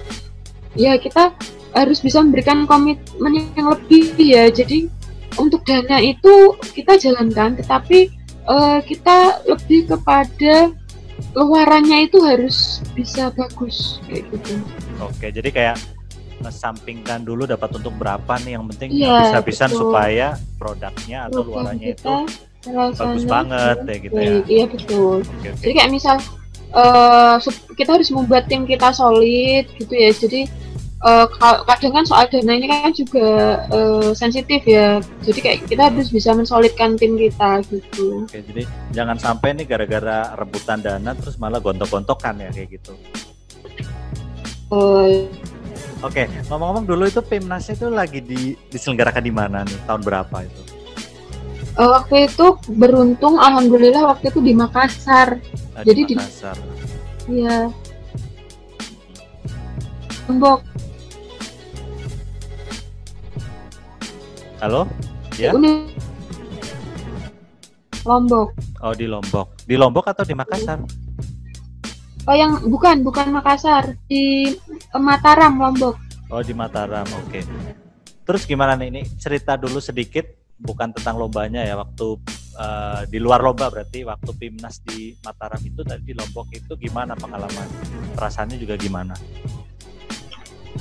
ya 0.78 0.98
kita 0.98 1.34
harus 1.74 1.98
bisa 2.02 2.22
memberikan 2.22 2.66
komitmen 2.66 3.50
yang 3.54 3.66
lebih 3.72 4.14
ya 4.18 4.50
jadi 4.50 4.90
untuk 5.38 5.62
dana 5.62 6.02
itu 6.02 6.58
kita 6.74 6.98
jalankan 6.98 7.54
tetapi 7.58 8.10
uh, 8.50 8.82
kita 8.82 9.42
lebih 9.46 9.86
kepada 9.90 10.74
luarannya 11.35 12.09
itu 12.09 12.18
harus 12.22 12.83
bisa 12.94 13.31
bagus 13.35 13.98
kayak 14.07 14.26
gitu. 14.33 14.54
Oke, 15.02 15.31
jadi 15.31 15.50
kayak 15.50 15.76
ngesampingkan 16.38 17.26
dulu 17.26 17.50
dapat 17.50 17.74
untung 17.74 17.98
berapa 17.98 18.38
nih 18.46 18.54
yang 18.54 18.64
penting 18.70 18.94
ya, 18.94 19.11
habis-habisan 19.11 19.70
supaya 19.74 20.38
produknya 20.54 21.26
atau 21.26 21.42
Produk 21.42 21.50
luarannya 21.50 21.88
itu 21.98 22.14
bagus 22.94 23.24
banget 23.26 23.76
ya 23.83 23.96
gitu 23.98 24.18
ya. 24.18 24.35
Iya 24.46 24.64
betul. 24.70 25.16
Okay, 25.22 25.50
okay. 25.50 25.62
Jadi 25.66 25.72
kayak 25.74 25.90
misal 25.90 26.16
uh, 26.74 27.37
kita 27.74 27.90
harus 27.98 28.11
membuat 28.14 28.46
tim 28.46 28.66
kita 28.70 28.94
solid 28.94 29.66
gitu 29.78 29.94
ya. 29.94 30.11
Jadi 30.14 30.46
uh, 31.04 31.26
kadang 31.66 31.92
kan 31.94 32.04
soal 32.06 32.26
dana 32.26 32.52
ini 32.54 32.66
kan 32.66 32.90
juga 32.90 33.62
uh, 33.70 34.11
sensitif 34.14 34.62
ya. 34.66 34.98
Jadi 35.22 35.38
kayak 35.38 35.58
kita 35.70 35.82
harus 35.90 36.11
bisa 36.11 36.34
mensolidkan 36.34 36.98
tim 36.98 37.14
kita 37.14 37.62
gitu. 37.70 38.26
Oke, 38.26 38.42
jadi 38.42 38.62
jangan 38.94 39.16
sampai 39.18 39.54
nih 39.54 39.66
gara-gara 39.66 40.34
rebutan 40.34 40.82
dana 40.82 41.14
terus 41.14 41.38
malah 41.38 41.62
gontok-gontokan 41.62 42.42
ya 42.42 42.50
kayak 42.50 42.80
gitu. 42.80 42.92
Uh, 44.68 45.24
Oke, 45.98 46.30
ngomong-ngomong 46.46 46.87
dulu 46.87 47.11
itu 47.11 47.18
Pimnas 47.26 47.66
itu 47.74 47.90
lagi 47.90 48.22
di, 48.22 48.54
diselenggarakan 48.70 49.22
di 49.24 49.34
mana 49.34 49.66
nih? 49.66 49.78
Tahun 49.82 49.98
berapa 49.98 50.46
itu? 50.46 50.62
Uh, 51.74 51.90
waktu 51.98 52.30
itu 52.30 52.54
beruntung, 52.78 53.34
alhamdulillah 53.34 54.06
waktu 54.06 54.30
itu 54.30 54.38
di 54.38 54.54
Makassar. 54.54 55.42
Ah, 55.74 55.82
Jadi 55.82 56.00
di 56.06 56.14
Makassar. 56.14 56.54
Di, 56.54 57.42
iya. 57.42 57.66
Lombok. 60.30 60.62
Halo? 64.58 64.90
Ya? 65.38 65.54
Lombok. 68.02 68.50
Oh 68.82 68.90
di 68.90 69.06
Lombok. 69.06 69.54
Di 69.62 69.78
Lombok 69.78 70.10
atau 70.10 70.26
di 70.26 70.34
Makassar? 70.34 70.82
Oh 72.26 72.34
yang 72.34 72.66
bukan 72.66 73.06
bukan 73.06 73.30
Makassar 73.30 73.94
di 74.10 74.50
eh, 74.58 74.98
Mataram 74.98 75.62
Lombok. 75.62 75.94
Oh 76.34 76.42
di 76.42 76.50
Mataram, 76.58 77.06
oke. 77.06 77.30
Okay. 77.30 77.42
Terus 78.26 78.50
gimana 78.50 78.74
nih 78.74 78.90
ini 78.90 79.02
cerita 79.14 79.54
dulu 79.54 79.78
sedikit 79.78 80.26
bukan 80.58 80.90
tentang 80.90 81.22
lombanya 81.22 81.62
ya 81.62 81.78
waktu 81.78 82.18
uh, 82.58 83.06
di 83.06 83.22
luar 83.22 83.38
lomba 83.38 83.70
berarti 83.70 84.02
waktu 84.02 84.30
Pimnas 84.34 84.82
di 84.82 85.14
Mataram 85.22 85.62
itu 85.62 85.86
tadi 85.86 86.02
di 86.02 86.14
Lombok 86.18 86.50
itu 86.50 86.74
gimana 86.74 87.14
pengalaman 87.14 87.66
perasaannya 88.18 88.58
juga 88.58 88.74
gimana? 88.74 89.14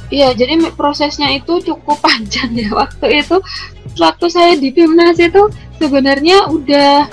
Iya, 0.07 0.31
jadi 0.31 0.71
prosesnya 0.73 1.31
itu 1.35 1.59
cukup 1.63 1.99
panjang 2.05 2.53
ya. 2.55 2.69
Waktu 2.71 3.23
itu, 3.23 3.37
waktu 3.99 4.25
saya 4.31 4.53
di 4.55 4.71
Pimnas 4.71 5.19
itu 5.19 5.51
sebenarnya 5.77 6.47
udah, 6.47 7.07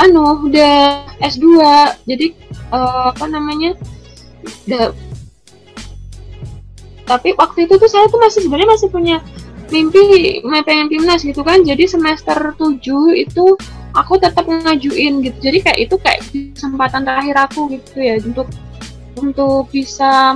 anu, 0.00 0.46
udah 0.50 1.06
S2. 1.24 1.46
Jadi 2.04 2.36
uh, 2.72 3.14
apa 3.14 3.24
namanya? 3.26 3.72
Udah, 4.68 4.92
tapi 7.10 7.34
waktu 7.34 7.66
itu 7.66 7.74
tuh 7.74 7.90
saya 7.90 8.06
tuh 8.06 8.22
masih 8.22 8.46
sebenarnya 8.46 8.70
masih 8.70 8.88
punya 8.92 9.16
mimpi 9.74 10.38
pengen 10.62 10.86
Pimnas 10.86 11.26
gitu 11.26 11.42
kan. 11.42 11.66
Jadi 11.66 11.90
semester 11.90 12.54
7 12.54 12.78
itu 13.18 13.44
aku 13.94 14.14
tetap 14.22 14.46
ngajuin 14.46 15.18
gitu. 15.26 15.38
Jadi 15.42 15.58
kayak 15.58 15.78
itu 15.90 15.94
kayak 15.98 16.20
kesempatan 16.54 17.02
terakhir 17.02 17.36
aku 17.50 17.66
gitu 17.74 17.98
ya 17.98 18.14
untuk 18.22 18.46
untuk 19.20 19.68
bisa 19.68 20.32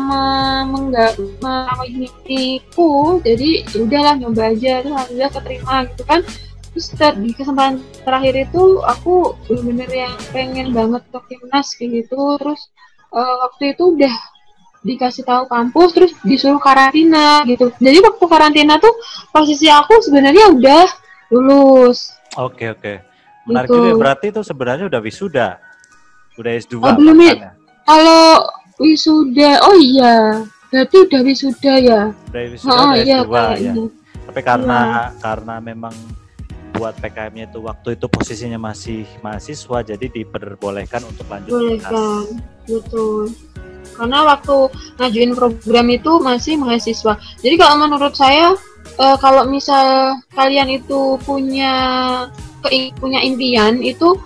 menggapai 0.69 1.91
mimpiku 1.91 3.19
jadi 3.25 3.65
ya 3.65 3.79
udahlah 3.81 4.15
nyoba 4.21 4.43
aja. 4.53 4.73
Terus 4.85 4.93
alhamdulillah 4.93 5.31
keterima 5.33 5.75
gitu 5.89 6.03
kan. 6.05 6.21
Terus 6.75 6.87
ter 6.99 7.13
di 7.17 7.31
kesempatan 7.33 7.75
terakhir 8.03 8.35
itu 8.51 8.83
aku 8.83 9.39
bener-bener 9.47 10.11
yang 10.11 10.15
pengen 10.35 10.69
banget 10.75 11.03
ke 11.09 11.19
timnas 11.33 11.69
kayak 11.75 11.91
gitu. 12.05 12.37
Terus 12.39 12.61
uh, 13.15 13.35
waktu 13.49 13.73
itu 13.73 13.95
udah 13.95 14.15
dikasih 14.85 15.25
tahu 15.25 15.49
kampus 15.49 15.89
terus 15.97 16.13
disuruh 16.23 16.61
karantina 16.61 17.43
gitu. 17.49 17.73
Jadi 17.81 17.99
waktu 18.05 18.25
karantina 18.29 18.77
tuh 18.77 18.93
posisi 19.33 19.73
aku 19.73 20.03
sebenarnya 20.05 20.53
udah 20.53 20.85
lulus. 21.33 22.13
Oke 22.37 22.69
oke. 22.69 23.01
Menarik 23.49 23.69
gitu. 23.69 23.77
juga 23.81 23.93
berarti 23.97 24.27
itu 24.33 24.41
sebenarnya 24.45 24.85
udah 24.89 25.01
wisuda. 25.01 25.49
Udah 26.35 26.53
S2 26.59 26.75
oh, 26.83 26.95
belum 26.99 27.19
ya? 27.23 27.55
Kalau 27.85 28.43
wisuda. 28.79 29.63
Oh 29.65 29.77
iya. 29.79 30.45
Berarti 30.75 30.97
udah 31.07 31.21
wisuda 31.23 31.75
ya? 31.79 32.01
Udah 32.11 32.43
wisuda 32.51 32.75
oh, 32.75 32.93
iya, 32.99 33.19
S2 33.23 33.37
ya. 33.63 33.73
tapi 34.25 34.41
karena 34.41 34.79
ya. 34.83 35.21
karena 35.23 35.55
memang 35.63 35.95
buat 36.75 36.99
PKM-nya 36.99 37.47
itu 37.47 37.63
waktu 37.63 37.95
itu 37.95 38.07
posisinya 38.11 38.59
masih 38.59 39.07
mahasiswa 39.23 39.79
jadi 39.87 40.07
diperbolehkan 40.11 41.07
untuk 41.07 41.31
lanjut 41.31 41.55
Bolehkan, 41.55 42.27
betul. 42.67 43.31
Karena 43.95 44.27
waktu 44.27 44.57
ngajuin 44.99 45.33
program 45.39 45.87
itu 45.95 46.13
masih 46.19 46.59
mahasiswa. 46.59 47.15
Jadi 47.39 47.55
kalau 47.55 47.79
menurut 47.79 48.19
saya 48.19 48.59
e, 48.99 49.07
kalau 49.23 49.47
misal 49.47 50.19
kalian 50.35 50.67
itu 50.67 51.15
punya 51.23 51.75
punya 52.99 53.23
impian 53.23 53.79
itu 53.79 54.19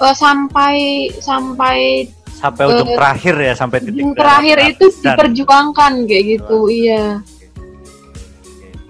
e, 0.00 0.06
sampai 0.16 1.12
sampai 1.20 2.08
sampai 2.42 2.64
ujung 2.66 2.90
uh, 2.90 2.96
terakhir 2.98 3.34
ya 3.38 3.54
sampai 3.54 3.78
titik 3.78 4.02
ujung 4.02 4.18
terakhir 4.18 4.56
itu 4.74 4.86
dan, 4.98 5.14
diperjuangkan 5.14 5.92
kayak 6.10 6.24
gitu 6.26 6.58
oh, 6.58 6.66
iya. 6.66 7.22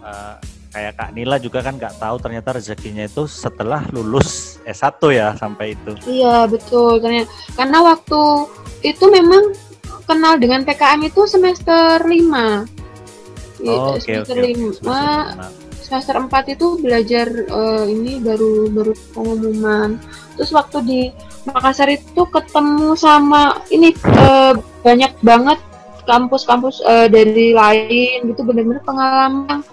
uh, 0.00 0.40
kayak 0.72 0.92
Kak 0.96 1.10
Nila 1.12 1.36
juga 1.36 1.60
kan 1.60 1.76
nggak 1.76 2.00
tahu 2.00 2.16
ternyata 2.16 2.56
rezekinya 2.56 3.04
itu 3.04 3.28
setelah 3.28 3.84
lulus 3.92 4.56
S1 4.64 4.96
ya 5.12 5.36
sampai 5.36 5.76
itu. 5.76 5.92
Iya 6.08 6.48
betul. 6.48 6.96
Ternyata 6.98 7.28
karena 7.54 7.78
waktu 7.84 8.22
itu 8.80 9.04
memang 9.12 9.52
kenal 10.08 10.40
dengan 10.40 10.64
PKM 10.64 11.00
itu 11.06 11.28
semester 11.28 12.00
5 12.02 12.08
oh, 13.68 13.94
okay, 13.94 14.00
semester 14.00 14.36
okay, 14.40 14.56
5 14.56 14.82
okay. 14.82 15.52
semester 15.84 16.16
4 16.18 16.54
itu 16.56 16.66
belajar 16.80 17.26
uh, 17.52 17.84
ini 17.84 18.18
baru 18.18 18.72
baru 18.72 18.92
pengumuman. 19.12 20.00
Terus 20.40 20.50
waktu 20.56 20.78
di 20.88 21.00
Makassar 21.42 21.90
itu 21.90 22.22
ketemu 22.30 22.94
sama 22.94 23.58
ini 23.74 23.90
uh, 24.14 24.54
banyak 24.86 25.10
banget 25.26 25.58
kampus-kampus 26.06 26.82
uh, 26.86 27.10
dari 27.10 27.50
lain 27.50 28.30
gitu 28.30 28.46
benar-benar 28.46 28.82
pengalaman. 28.86 29.66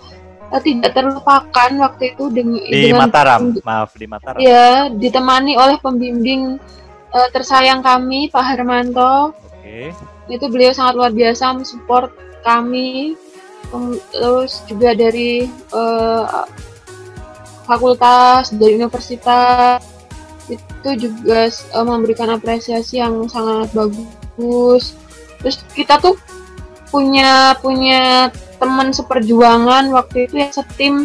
Uh, 0.49 0.61
tidak 0.65 0.97
terlupakan 0.97 1.69
waktu 1.77 2.17
itu 2.17 2.25
dengan 2.33 2.57
di 2.65 2.89
dengan 2.89 3.05
Mataram 3.05 3.53
maaf 3.61 3.93
di 3.93 4.09
Mataram. 4.09 4.41
Ya 4.41 4.89
ditemani 4.89 5.53
oleh 5.53 5.77
pembimbing 5.77 6.57
uh, 7.13 7.29
tersayang 7.29 7.85
kami 7.85 8.33
Pak 8.33 8.57
Hermanto 8.57 9.37
okay. 9.61 9.93
itu 10.25 10.45
beliau 10.49 10.73
sangat 10.73 10.97
luar 10.97 11.13
biasa 11.13 11.53
mensupport 11.53 12.09
kami. 12.41 13.13
Terus 14.09 14.65
juga 14.65 14.97
dari 14.97 15.45
uh, 15.69 16.49
fakultas 17.69 18.49
dari 18.49 18.81
universitas 18.81 19.98
itu 20.49 20.89
juga 20.97 21.49
uh, 21.49 21.85
memberikan 21.85 22.33
apresiasi 22.33 22.97
yang 22.97 23.29
sangat 23.29 23.69
bagus 23.73 24.97
terus 25.39 25.61
kita 25.77 26.01
tuh 26.01 26.17
punya 26.89 27.53
punya 27.61 28.33
teman 28.57 28.91
seperjuangan 28.91 29.93
waktu 29.93 30.27
itu 30.27 30.35
yang 30.41 30.51
setim 30.51 30.95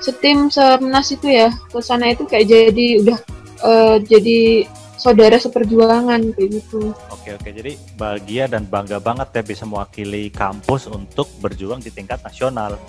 setim 0.00 0.48
semnas 0.48 1.08
itu 1.12 1.28
ya 1.28 1.48
ke 1.52 1.78
sana 1.80 2.12
itu 2.12 2.24
kayak 2.24 2.48
jadi 2.48 2.86
udah 3.04 3.18
uh, 3.62 3.96
jadi 4.02 4.66
saudara 4.96 5.36
seperjuangan 5.38 6.34
kayak 6.34 6.50
gitu. 6.60 6.90
Oke 7.12 7.36
oke 7.36 7.48
jadi 7.52 7.78
bahagia 7.94 8.50
dan 8.50 8.66
bangga 8.66 8.98
banget 8.98 9.28
ya 9.38 9.42
bisa 9.44 9.64
mewakili 9.68 10.32
kampus 10.32 10.88
untuk 10.90 11.30
berjuang 11.38 11.78
di 11.78 11.92
tingkat 11.92 12.18
nasional. 12.24 12.80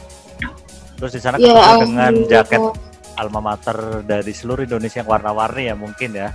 Terus 0.97 1.13
di 1.13 1.21
sana 1.21 1.37
ya, 1.37 1.53
ketemu 1.53 1.77
dengan 1.85 2.13
jaket 2.25 2.61
alma 3.17 3.41
mater 3.41 4.05
dari 4.05 4.31
seluruh 4.31 4.69
Indonesia 4.69 5.01
yang 5.01 5.09
warna-warni 5.09 5.73
ya 5.73 5.75
mungkin 5.75 6.09
ya. 6.13 6.29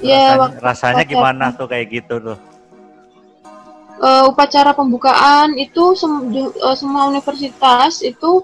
Iya. 0.00 0.38
Rasanya, 0.38 0.58
rasanya 0.62 1.04
gimana 1.04 1.44
tuh 1.52 1.66
kayak 1.68 1.86
gitu 1.90 2.14
tuh? 2.22 2.38
Uh, 4.02 4.26
upacara 4.30 4.74
pembukaan 4.74 5.54
itu 5.54 5.94
sem 5.94 6.10
uh, 6.58 6.74
semua 6.74 7.06
universitas 7.06 8.02
itu 8.02 8.42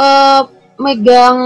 uh, 0.00 0.48
megang 0.80 1.38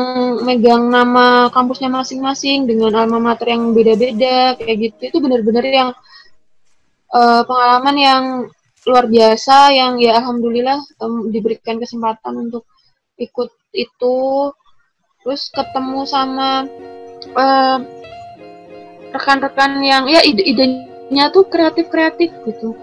megang 0.47 0.89
nama 0.89 1.53
kampusnya 1.53 1.91
masing-masing 1.91 2.65
dengan 2.65 2.95
alma 2.95 3.19
mater 3.19 3.53
yang 3.53 3.75
beda-beda 3.75 4.57
kayak 4.57 4.77
gitu 4.79 5.01
itu 5.11 5.19
benar-benar 5.21 5.65
yang 5.67 5.91
uh, 7.13 7.43
pengalaman 7.45 7.97
yang 7.99 8.23
luar 8.89 9.05
biasa 9.05 9.75
yang 9.77 10.01
ya 10.01 10.17
alhamdulillah 10.17 10.81
um, 11.05 11.29
diberikan 11.29 11.77
kesempatan 11.77 12.49
untuk 12.49 12.65
ikut 13.21 13.53
itu 13.77 14.17
terus 15.23 15.51
ketemu 15.51 16.07
sama 16.07 16.65
rekan 17.35 17.85
rekan-rekan 19.11 19.81
yang 19.83 20.05
ya 20.07 20.21
ide-idenya 20.23 21.33
tuh 21.33 21.49
kreatif-kreatif 21.49 22.31
gitu. 22.45 22.77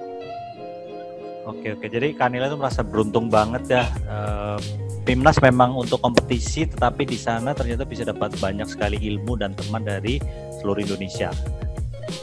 Oke 1.45 1.77
oke, 1.77 1.85
jadi 1.85 2.09
Kanila 2.17 2.49
tuh 2.49 2.57
merasa 2.57 2.81
beruntung 2.81 3.29
banget 3.29 3.63
ya. 3.69 3.85
Uh, 4.09 4.57
Timnas 5.05 5.37
memang 5.37 5.77
untuk 5.77 6.01
kompetisi, 6.01 6.65
tetapi 6.65 7.05
di 7.05 7.13
sana 7.13 7.53
ternyata 7.53 7.85
bisa 7.85 8.01
dapat 8.01 8.33
banyak 8.41 8.65
sekali 8.65 8.97
ilmu 8.97 9.37
dan 9.37 9.53
teman 9.53 9.85
dari 9.85 10.17
seluruh 10.57 10.81
Indonesia. 10.81 11.29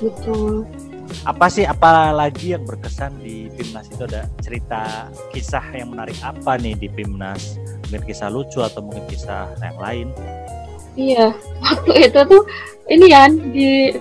Betul. 0.02 0.66
Apa 1.22 1.46
sih, 1.46 1.62
apa 1.62 2.10
lagi 2.10 2.58
yang 2.58 2.66
berkesan 2.66 3.22
di 3.22 3.46
Timnas 3.54 3.86
itu 3.86 4.02
ada 4.02 4.26
cerita 4.42 5.06
kisah 5.30 5.62
yang 5.70 5.94
menarik 5.94 6.18
apa 6.26 6.58
nih 6.58 6.74
di 6.74 6.90
Timnas? 6.90 7.54
Mungkin 7.92 8.08
kisah 8.08 8.32
lucu 8.32 8.64
atau 8.64 8.80
mungkin 8.80 9.04
kisah 9.04 9.52
yang 9.60 9.76
lain. 9.76 10.08
Iya 10.96 11.36
waktu 11.60 12.08
itu 12.08 12.20
tuh 12.24 12.42
ini 12.88 13.06
kan 13.12 13.36
di 13.52 13.92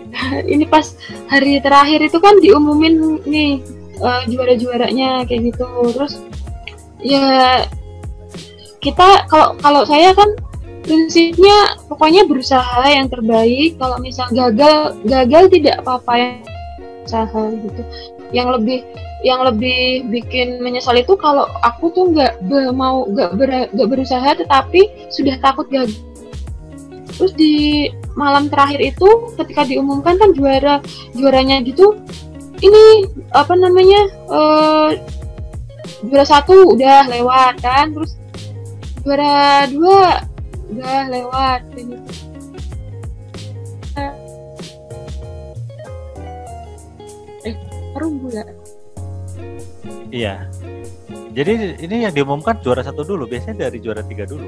ini 0.48 0.64
pas 0.64 0.96
hari 1.28 1.60
terakhir 1.60 2.00
itu 2.08 2.16
kan 2.24 2.40
diumumin 2.40 3.20
nih 3.28 3.60
uh, 4.00 4.24
juara-juaranya 4.32 5.28
kayak 5.28 5.52
gitu. 5.52 5.68
Terus 5.92 6.24
ya 7.04 7.68
kita 8.80 9.28
kalau 9.28 9.60
kalau 9.60 9.84
saya 9.84 10.16
kan 10.16 10.40
prinsipnya 10.88 11.76
pokoknya 11.92 12.24
berusaha 12.32 12.88
yang 12.88 13.12
terbaik. 13.12 13.76
Kalau 13.76 14.00
misal 14.00 14.32
gagal 14.32 14.96
gagal 15.04 15.52
tidak 15.52 15.84
apa-apa 15.84 16.14
yang 16.16 16.36
usaha 17.04 17.44
gitu. 17.60 17.82
Yang 18.32 18.48
lebih 18.56 18.80
yang 19.22 19.46
lebih 19.46 20.10
bikin 20.10 20.62
menyesal 20.66 20.98
itu 20.98 21.14
kalau 21.14 21.46
aku 21.62 21.94
tuh 21.94 22.10
nggak 22.10 22.42
mau 22.74 23.06
nggak 23.06 23.32
ber, 23.38 23.50
berusaha 23.74 24.34
tetapi 24.34 24.90
sudah 25.14 25.38
takut 25.42 25.70
gagal. 25.70 25.94
Terus 27.22 27.34
di 27.38 27.86
malam 28.18 28.50
terakhir 28.50 28.82
itu 28.82 29.10
ketika 29.38 29.70
diumumkan 29.70 30.18
kan 30.18 30.34
juara 30.34 30.82
juaranya 31.14 31.62
gitu 31.62 31.94
ini 32.66 33.06
apa 33.34 33.54
namanya 33.54 34.10
uh, 34.30 34.90
juara 36.02 36.26
satu 36.26 36.74
udah 36.74 37.06
lewat 37.10 37.62
kan 37.62 37.94
terus 37.94 38.18
juara 39.06 39.70
dua 39.70 40.26
udah 40.74 41.00
lewat 41.14 41.62
gitu. 41.78 41.96
Eh 47.46 47.56
perumbu 47.94 48.34
ya 48.34 48.61
Iya. 50.12 50.48
Jadi 51.32 51.80
ini 51.80 52.04
yang 52.04 52.14
diumumkan 52.14 52.60
juara 52.60 52.84
satu 52.84 53.08
dulu, 53.08 53.24
biasanya 53.24 53.72
dari 53.72 53.80
juara 53.80 54.04
tiga 54.04 54.28
dulu. 54.28 54.44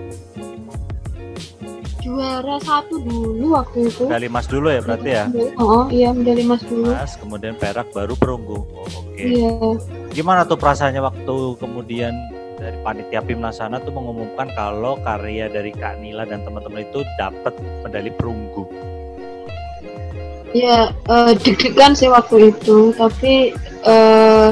Juara 2.03 2.59
satu 2.59 2.99
dulu 2.99 3.55
waktu 3.55 3.87
itu. 3.87 4.03
Medali 4.11 4.27
emas 4.27 4.45
dulu 4.51 4.67
ya 4.67 4.81
berarti 4.83 5.09
ya? 5.15 5.25
Oh 5.55 5.87
iya 5.87 6.11
medali 6.11 6.43
emas 6.43 6.59
dulu. 6.67 6.91
Emas, 6.91 7.15
kemudian 7.15 7.55
perak, 7.55 7.87
baru 7.95 8.19
perunggu. 8.19 8.67
Oh, 8.75 8.87
Oke. 8.99 9.23
Iya. 9.23 9.79
Gimana 10.11 10.43
tuh 10.43 10.59
perasaannya 10.59 10.99
waktu 10.99 11.35
kemudian 11.63 12.11
dari 12.59 12.75
panitia 12.83 13.23
Pimnasana 13.23 13.79
tuh 13.79 13.95
mengumumkan 13.95 14.51
kalau 14.51 14.99
karya 15.07 15.47
dari 15.47 15.71
Kak 15.71 16.03
Nila 16.03 16.27
dan 16.27 16.43
teman-teman 16.43 16.83
itu 16.83 17.07
dapat 17.15 17.55
medali 17.87 18.11
perunggu. 18.11 18.67
Ya 20.51 20.91
eh, 20.91 21.31
deg-degan 21.39 21.95
sih 21.95 22.11
waktu 22.11 22.51
itu, 22.51 22.91
tapi 22.99 23.55
eh 23.87 24.49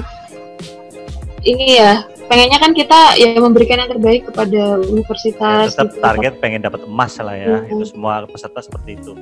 ini 1.42 1.82
ya 1.82 2.06
pengennya 2.30 2.60
kan 2.62 2.72
kita 2.72 3.18
ya 3.18 3.36
memberikan 3.36 3.82
yang 3.82 3.92
terbaik 3.92 4.24
kepada 4.30 4.78
Ya, 4.78 4.88
universitas. 4.88 5.74
tetap 5.74 5.89
gitu. 5.92 6.00
target 6.00 6.34
pengen 6.39 6.62
dapat 6.62 6.86
emas 6.86 7.18
lah 7.20 7.36
ya. 7.36 7.66
Mhm. 7.66 7.72
Itu 7.76 7.84
semua 7.89 8.24
peserta 8.30 8.62
seperti 8.62 8.96
itu. 9.02 9.14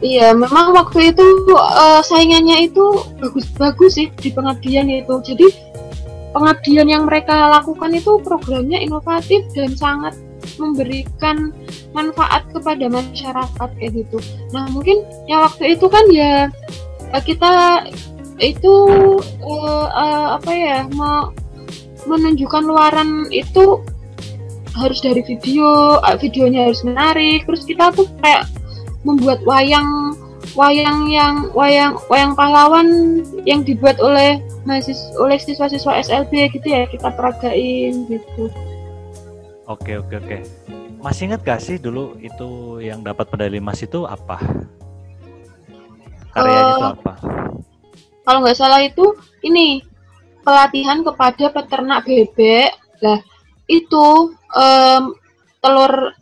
Iya, 0.00 0.32
memang 0.32 0.72
waktu 0.72 1.12
itu 1.12 1.26
eh, 1.52 2.00
saingannya 2.00 2.72
itu 2.72 2.84
bagus-bagus 3.20 4.00
sih 4.00 4.08
di 4.16 4.32
pengabdian 4.32 4.88
itu. 4.88 5.20
Jadi 5.20 5.46
pengabdian 6.32 6.88
yang 6.88 7.04
mereka 7.04 7.52
lakukan 7.60 7.92
itu 7.92 8.16
programnya 8.24 8.80
inovatif 8.80 9.44
dan 9.52 9.76
sangat 9.76 10.16
memberikan 10.56 11.52
manfaat 11.92 12.48
kepada 12.48 12.88
masyarakat 12.88 13.68
kayak 13.76 13.92
gitu. 13.92 14.18
Nah 14.56 14.64
mungkin 14.72 15.04
ya 15.28 15.44
waktu 15.44 15.76
itu 15.76 15.84
kan 15.92 16.04
ya 16.08 16.48
eh, 17.12 17.22
kita 17.22 17.84
itu 18.40 18.74
eh, 19.44 19.86
eh, 19.88 20.26
apa 20.36 20.50
ya 20.50 20.78
mau 20.96 21.30
menunjukkan 22.08 22.64
luaran 22.64 23.28
itu 23.28 23.84
harus 24.72 24.98
dari 25.04 25.20
video, 25.20 26.00
eh, 26.00 26.16
videonya 26.16 26.72
harus 26.72 26.80
menarik. 26.82 27.44
Terus 27.44 27.62
kita 27.68 27.92
tuh 27.92 28.08
kayak 28.24 28.48
membuat 29.04 29.44
wayang 29.44 30.16
wayang 30.56 31.06
yang 31.12 31.52
wayang 31.52 31.94
wayang 32.08 32.32
pahlawan 32.34 33.20
yang 33.44 33.62
dibuat 33.62 34.00
oleh 34.00 34.40
mahasiswa 34.64 35.14
oleh 35.20 35.38
siswa-siswa 35.38 36.00
SLB 36.00 36.50
gitu 36.56 36.66
ya 36.68 36.88
kita 36.88 37.12
peragain 37.12 38.08
gitu. 38.08 38.48
Oke 39.68 40.00
oke 40.00 40.16
oke. 40.18 40.38
Masih 41.00 41.32
ingat 41.32 41.40
gak 41.46 41.64
sih 41.64 41.80
dulu 41.80 42.12
itu 42.20 42.80
yang 42.84 43.00
dapat 43.00 43.24
medali 43.32 43.56
emas 43.56 43.80
itu 43.80 44.04
apa? 44.04 44.36
Karyanya 46.36 46.60
itu 46.60 46.84
Eh, 46.84 46.92
apa? 46.92 47.12
Kalau 48.30 48.46
nggak 48.46 48.62
salah 48.62 48.78
itu 48.78 49.18
ini 49.42 49.82
pelatihan 50.46 51.02
kepada 51.02 51.50
peternak 51.50 52.06
bebek. 52.06 52.70
Lah 53.02 53.18
itu 53.66 54.38
em, 54.54 55.18
telur 55.58 56.14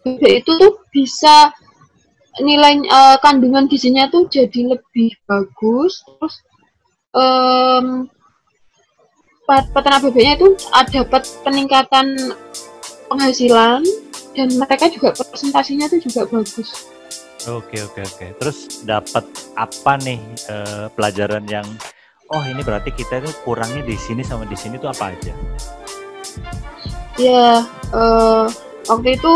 bebek 0.00 0.40
itu 0.40 0.56
tuh 0.56 0.80
bisa 0.88 1.52
nilai 2.40 2.80
eh, 2.80 3.16
kandungan 3.20 3.68
gizinya 3.68 4.08
tuh 4.08 4.24
jadi 4.32 4.72
lebih 4.72 5.20
bagus. 5.28 6.00
Terus 6.00 6.40
pe- 9.44 9.68
peternak 9.76 10.00
bebeknya 10.08 10.40
itu 10.40 10.56
dapat 10.96 11.28
peningkatan 11.44 12.32
penghasilan 13.12 13.84
dan 14.32 14.48
mereka 14.56 14.88
juga 14.88 15.12
presentasinya 15.12 15.92
tuh 15.92 16.00
juga 16.00 16.24
bagus. 16.24 16.88
Oke 17.48 17.80
oke 17.80 18.00
oke. 18.04 18.26
Terus 18.36 18.84
dapat 18.84 19.24
apa 19.56 19.96
nih 20.04 20.20
eh, 20.52 20.86
pelajaran 20.92 21.48
yang 21.48 21.64
oh 22.28 22.42
ini 22.44 22.60
berarti 22.60 22.92
kita 22.92 23.24
itu 23.24 23.32
kurangnya 23.48 23.80
di 23.80 23.96
sini 23.96 24.20
sama 24.20 24.44
di 24.44 24.56
sini 24.58 24.76
tuh 24.76 24.92
apa 24.92 25.16
aja? 25.16 25.32
Ya, 27.16 27.64
eh, 27.96 28.44
waktu 28.88 29.08
itu 29.16 29.34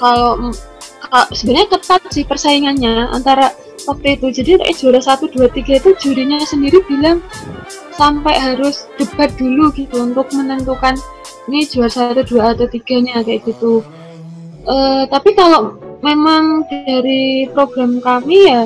kalau 0.00 0.56
ka- 1.04 1.28
sebenarnya 1.36 1.68
ketat 1.76 2.02
sih 2.08 2.24
persaingannya 2.24 3.12
antara 3.12 3.52
waktu 3.84 4.16
itu. 4.16 4.32
Jadi 4.32 4.50
eh, 4.64 4.72
juara 4.72 5.00
1, 5.04 5.28
2, 5.28 5.52
3 5.52 5.84
itu 5.84 5.90
jurinya 6.00 6.40
sendiri 6.48 6.80
bilang 6.88 7.20
sampai 7.92 8.40
harus 8.40 8.88
debat 8.96 9.28
dulu 9.36 9.68
gitu 9.76 10.00
untuk 10.00 10.32
menentukan 10.32 10.96
ini 11.44 11.68
juara 11.68 12.16
1, 12.16 12.24
2 12.24 12.56
atau 12.56 12.66
3-nya 12.72 13.20
kayak 13.20 13.44
gitu. 13.44 13.84
Eh, 14.64 15.04
tapi 15.12 15.36
kalau 15.36 15.76
memang 16.02 16.66
dari 16.68 17.46
program 17.50 18.02
kami 18.02 18.50
ya 18.50 18.62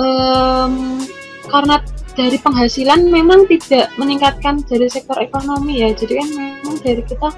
em, 0.00 1.04
karena 1.48 1.76
dari 2.14 2.38
penghasilan 2.40 3.10
memang 3.10 3.44
tidak 3.50 3.90
meningkatkan 4.00 4.62
dari 4.64 4.88
sektor 4.88 5.18
ekonomi 5.20 5.84
ya 5.84 5.92
jadi 5.92 6.24
kan 6.24 6.28
memang 6.32 6.76
dari 6.80 7.02
kita 7.04 7.28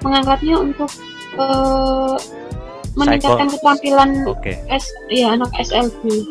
mengangkatnya 0.00 0.56
untuk 0.60 0.90
eh, 1.36 2.16
meningkatkan 2.94 3.48
keterampilan 3.48 4.10
Oke. 4.28 4.60
S 4.68 4.86
ya 5.12 5.34
anak 5.34 5.50
SLB 5.56 6.26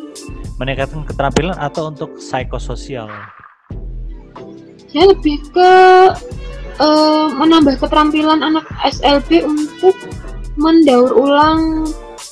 Meningkatkan 0.60 1.08
keterampilan 1.08 1.56
atau 1.56 1.88
untuk 1.88 2.20
psikososial? 2.20 3.08
ya 4.90 5.06
lebih 5.06 5.38
ke 5.54 5.72
eh, 6.82 7.28
menambah 7.38 7.78
keterampilan 7.78 8.42
anak 8.42 8.66
SLB 8.86 9.46
untuk 9.46 9.96
mendaur 10.58 11.14
ulang 11.14 11.86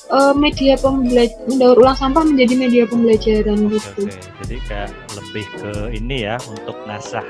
eh, 0.08 0.34
media 0.34 0.74
pembelajaran 0.80 1.44
mendaur 1.48 1.76
ulang 1.78 1.96
sampah 1.96 2.24
menjadi 2.24 2.54
media 2.56 2.82
pembelajaran 2.88 3.58
gitu 3.68 4.02
oke. 4.08 4.16
Jadi 4.44 4.56
kayak 4.68 4.90
lebih 5.16 5.44
ke 5.60 5.70
ini 5.94 6.16
ya 6.24 6.36
untuk 6.48 6.76
ngasah 6.88 7.24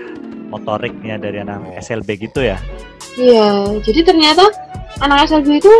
motoriknya 0.48 1.20
dari 1.20 1.44
anak 1.44 1.76
SLB 1.78 2.08
gitu 2.30 2.40
ya? 2.40 2.56
Iya, 3.18 3.82
jadi 3.82 4.00
ternyata 4.06 4.46
anak 5.02 5.26
SLB 5.28 5.58
itu 5.58 5.72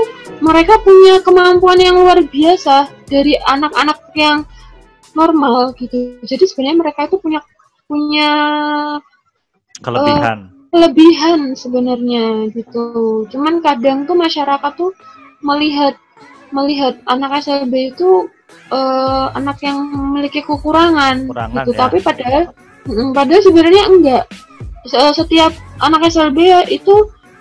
mereka 0.43 0.79
punya 0.83 1.23
kemampuan 1.23 1.79
yang 1.79 1.99
luar 1.99 2.19
biasa 2.23 2.91
dari 3.07 3.35
anak-anak 3.47 3.99
yang 4.15 4.43
normal 5.15 5.75
gitu. 5.79 6.19
Jadi 6.23 6.45
sebenarnya 6.47 6.79
mereka 6.79 7.01
itu 7.11 7.17
punya 7.19 7.41
punya 7.89 8.31
Kelebihan. 9.81 10.51
kelebihan 10.75 11.41
sebenarnya 11.57 12.51
gitu. 12.53 13.25
Cuman 13.31 13.63
kadang 13.65 14.05
tuh 14.05 14.19
masyarakat 14.19 14.73
tuh 14.77 14.93
melihat 15.41 15.95
melihat 16.51 16.97
anak 17.07 17.41
SLB 17.41 17.93
itu 17.93 18.29
eh, 18.73 19.27
anak 19.35 19.61
yang 19.61 19.81
memiliki 19.89 20.41
kekurangan, 20.41 21.29
Kekurangan 21.29 21.65
gitu. 21.65 21.71
ya. 21.73 21.79
Tapi 21.79 21.99
padahal 22.01 22.43
mm, 22.87 23.11
padahal 23.13 23.43
sebenarnya 23.45 23.83
enggak. 23.89 24.25
Se- 24.89 25.15
Setiap 25.15 25.53
anak 25.81 26.09
SLB 26.09 26.39
itu 26.71 26.95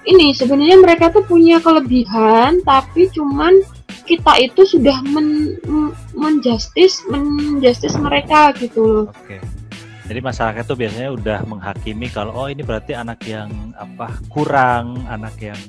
ini 0.08 0.32
sebenarnya 0.32 0.80
mereka 0.80 1.12
tuh 1.12 1.24
punya 1.24 1.60
kelebihan 1.60 2.64
tapi 2.64 3.12
cuman 3.12 3.60
kita 4.08 4.40
itu 4.40 4.64
sudah 4.64 4.96
men- 5.04 5.60
menjustis 6.16 7.04
menjustis 7.12 7.96
mereka 8.00 8.56
gitu 8.56 8.80
loh. 8.84 9.06
Oke. 9.12 9.40
Jadi 10.08 10.24
masyarakat 10.24 10.64
tuh 10.64 10.80
biasanya 10.80 11.12
udah 11.12 11.40
menghakimi 11.44 12.08
kalau 12.08 12.32
oh 12.32 12.48
ini 12.48 12.64
berarti 12.64 12.96
anak 12.96 13.20
yang 13.28 13.52
apa 13.76 14.16
kurang, 14.32 15.04
anak 15.12 15.36
yang 15.44 15.60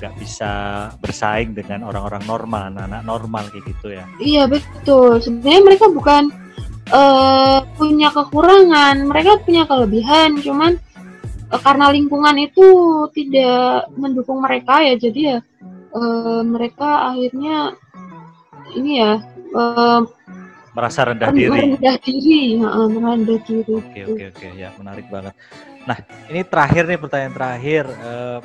nggak 0.00 0.14
bisa 0.18 0.50
bersaing 0.98 1.54
dengan 1.54 1.86
orang-orang 1.86 2.22
normal, 2.24 2.62
anak-anak 2.72 3.02
normal 3.02 3.44
kayak 3.50 3.64
gitu 3.70 3.88
ya. 3.94 4.04
Iya 4.18 4.42
betul. 4.46 5.18
Sebenarnya 5.18 5.62
mereka 5.62 5.86
bukan 5.88 6.22
eh, 6.90 7.58
punya 7.74 8.08
kekurangan, 8.12 8.96
mereka 9.06 9.40
punya 9.40 9.64
kelebihan. 9.64 10.38
Cuman 10.42 10.76
eh, 11.50 11.60
karena 11.62 11.88
lingkungan 11.94 12.36
itu 12.38 12.66
tidak 13.14 13.88
mendukung 13.94 14.42
mereka 14.42 14.82
ya, 14.84 14.94
jadi 14.98 15.20
ya 15.20 15.38
eh, 15.94 16.42
mereka 16.42 17.14
akhirnya 17.14 17.72
ini 18.74 18.92
ya 19.00 19.12
eh, 19.54 20.00
Merasa 20.74 21.06
rendah 21.06 21.30
ren- 21.30 21.38
diri. 21.38 21.50
merendah 21.54 21.96
diri, 22.02 22.58
heeh, 22.58 22.86
merendah 22.90 23.38
diri. 23.46 23.74
Oke 23.78 24.00
oke 24.10 24.24
oke 24.34 24.46
ya 24.58 24.74
menarik 24.74 25.06
banget. 25.06 25.30
Nah 25.86 25.96
ini 26.26 26.42
terakhir 26.42 26.82
nih 26.90 26.98
pertanyaan 26.98 27.34
terakhir. 27.38 27.84
eh, 27.86 28.38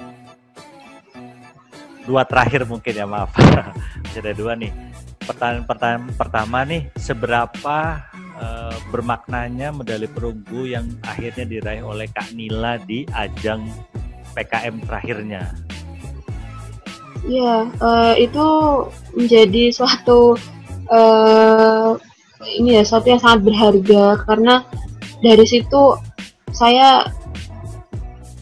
dua 2.10 2.26
terakhir 2.26 2.66
mungkin 2.66 2.94
ya 2.98 3.06
maaf. 3.06 3.30
Masih 4.02 4.22
ada 4.26 4.34
dua 4.34 4.58
nih. 4.58 4.74
Pertanyaan 5.22 5.70
pertanyaan 5.70 6.06
pertama 6.18 6.66
nih 6.66 6.90
seberapa 6.98 7.78
eh, 8.42 8.76
bermaknanya 8.90 9.70
medali 9.70 10.10
perunggu 10.10 10.66
yang 10.66 10.90
akhirnya 11.06 11.46
diraih 11.46 11.86
oleh 11.86 12.10
Kak 12.10 12.34
Nila 12.34 12.82
di 12.82 13.06
ajang 13.14 13.70
PKM 14.34 14.82
terakhirnya. 14.90 15.54
Ya, 17.30 17.70
eh, 17.70 18.26
itu 18.26 18.48
menjadi 19.14 19.70
suatu 19.70 20.34
eh, 20.90 21.90
ini 22.58 22.82
ya, 22.82 22.84
suatu 22.88 23.14
yang 23.14 23.22
sangat 23.22 23.46
berharga 23.46 24.26
karena 24.26 24.66
dari 25.22 25.46
situ 25.46 26.00
saya 26.50 27.06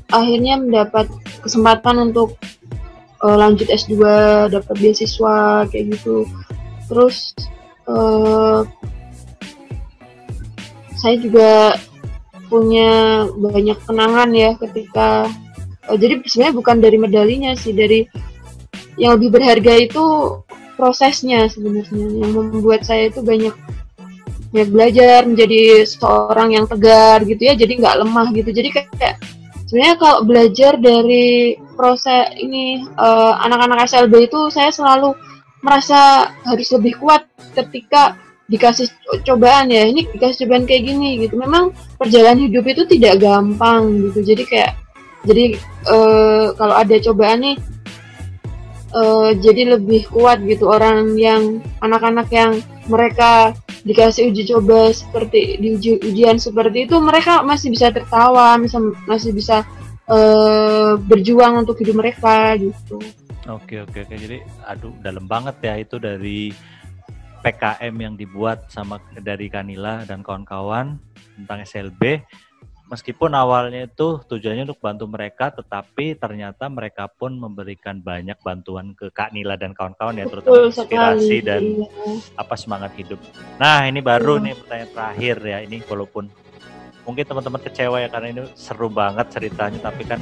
akhirnya 0.07 0.55
mendapat 0.55 1.11
kesempatan 1.43 2.11
untuk 2.11 2.39
eh, 3.23 3.37
lanjut 3.37 3.67
S2, 3.69 3.95
dapat 4.51 4.75
beasiswa 4.77 5.65
kayak 5.69 5.85
gitu. 5.97 6.27
Terus 6.87 7.33
eh, 7.87 8.61
saya 10.97 11.15
juga 11.21 11.77
punya 12.47 13.23
banyak 13.35 13.77
kenangan 13.83 14.29
ya 14.31 14.55
ketika 14.55 15.27
uh, 15.87 15.97
jadi 15.99 16.23
sebenarnya 16.23 16.55
bukan 16.55 16.77
dari 16.79 16.97
medalinya 16.97 17.51
sih 17.53 17.75
dari 17.75 18.07
yang 18.95 19.19
lebih 19.19 19.35
berharga 19.37 19.73
itu 19.77 20.03
prosesnya 20.79 21.51
sebenarnya 21.51 22.07
yang 22.23 22.31
membuat 22.33 22.87
saya 22.87 23.11
itu 23.11 23.19
banyak 23.21 23.53
banyak 24.55 24.69
belajar 24.71 25.27
menjadi 25.27 25.83
seorang 25.83 26.55
yang 26.55 26.65
tegar 26.65 27.21
gitu 27.27 27.41
ya 27.43 27.53
jadi 27.53 27.73
nggak 27.77 27.97
lemah 28.07 28.27
gitu 28.31 28.49
jadi 28.55 28.69
kayak 28.71 29.15
sebenarnya 29.67 29.97
kalau 29.99 30.17
belajar 30.23 30.79
dari 30.79 31.59
proses 31.75 32.31
ini 32.39 32.87
uh, 32.95 33.37
anak-anak 33.43 33.85
SLB 33.85 34.31
itu 34.31 34.47
saya 34.49 34.71
selalu 34.71 35.13
merasa 35.61 36.31
harus 36.47 36.67
lebih 36.71 36.95
kuat 36.97 37.27
ketika 37.53 38.15
dikasih 38.47 38.87
cobaan 39.27 39.67
ya 39.67 39.83
ini 39.83 40.07
dikasih 40.07 40.47
cobaan 40.47 40.63
kayak 40.63 40.87
gini 40.87 41.19
gitu. 41.27 41.35
Memang 41.35 41.75
perjalanan 41.99 42.47
hidup 42.47 42.63
itu 42.63 42.87
tidak 42.87 43.19
gampang 43.19 44.07
gitu. 44.09 44.23
Jadi 44.23 44.43
kayak 44.47 44.71
jadi 45.27 45.59
uh, 45.91 46.55
kalau 46.55 46.75
ada 46.79 46.95
cobaan 47.03 47.43
nih 47.43 47.55
uh, 48.93 49.31
jadi 49.35 49.79
lebih 49.79 50.07
kuat 50.11 50.43
gitu 50.45 50.69
orang 50.69 51.15
yang 51.17 51.59
anak-anak 51.81 52.27
yang 52.31 52.59
mereka 52.87 53.55
dikasih 53.87 54.31
uji 54.31 54.43
coba 54.51 54.91
seperti 54.91 55.59
di 55.59 55.79
uji, 55.79 55.91
ujian 56.03 56.35
seperti 56.39 56.87
itu 56.87 56.99
mereka 56.99 57.43
masih 57.43 57.71
bisa 57.71 57.87
tertawa 57.91 58.59
masih 58.59 58.91
masih 59.07 59.31
bisa 59.31 59.63
uh, 60.11 60.99
berjuang 60.99 61.63
untuk 61.63 61.79
hidup 61.79 61.99
mereka 61.99 62.55
gitu. 62.59 62.99
Oke 63.47 63.79
oke 63.79 64.03
oke. 64.03 64.15
Jadi 64.15 64.43
aduh 64.67 64.91
dalam 64.99 65.23
banget 65.23 65.55
ya 65.63 65.73
itu 65.79 65.95
dari 66.03 66.51
PKM 67.39 67.95
yang 67.95 68.15
dibuat 68.19 68.67
sama 68.67 68.99
dari 69.15 69.47
Kanila 69.47 70.03
dan 70.03 70.19
kawan-kawan 70.19 70.99
tentang 71.39 71.63
SLB 71.63 72.27
meskipun 72.87 73.35
awalnya 73.35 73.85
itu 73.85 74.23
tujuannya 74.23 74.71
untuk 74.71 74.79
bantu 74.79 75.05
mereka, 75.11 75.51
tetapi 75.51 76.15
ternyata 76.15 76.71
mereka 76.71 77.11
pun 77.11 77.35
memberikan 77.35 77.99
banyak 77.99 78.39
bantuan 78.39 78.95
ke 78.95 79.11
Kak 79.11 79.35
Nila 79.35 79.59
dan 79.59 79.75
kawan-kawan 79.75 80.15
ya, 80.15 80.25
terutama 80.25 80.71
inspirasi 80.71 81.37
dan 81.43 81.61
iya. 81.63 81.87
apa 82.39 82.55
semangat 82.55 82.95
hidup. 82.95 83.19
Nah 83.59 83.83
ini 83.85 83.99
baru 83.99 84.39
iya. 84.39 84.43
nih 84.49 84.53
pertanyaan 84.55 84.91
terakhir 84.95 85.35
ya, 85.43 85.57
ini 85.67 85.77
walaupun 85.83 86.25
mungkin 87.03 87.23
teman-teman 87.27 87.61
kecewa 87.63 87.97
ya 88.03 88.09
karena 88.11 88.27
ini 88.31 88.41
seru 88.55 88.87
banget 88.87 89.27
ceritanya, 89.35 89.79
tapi 89.83 90.03
kan 90.07 90.19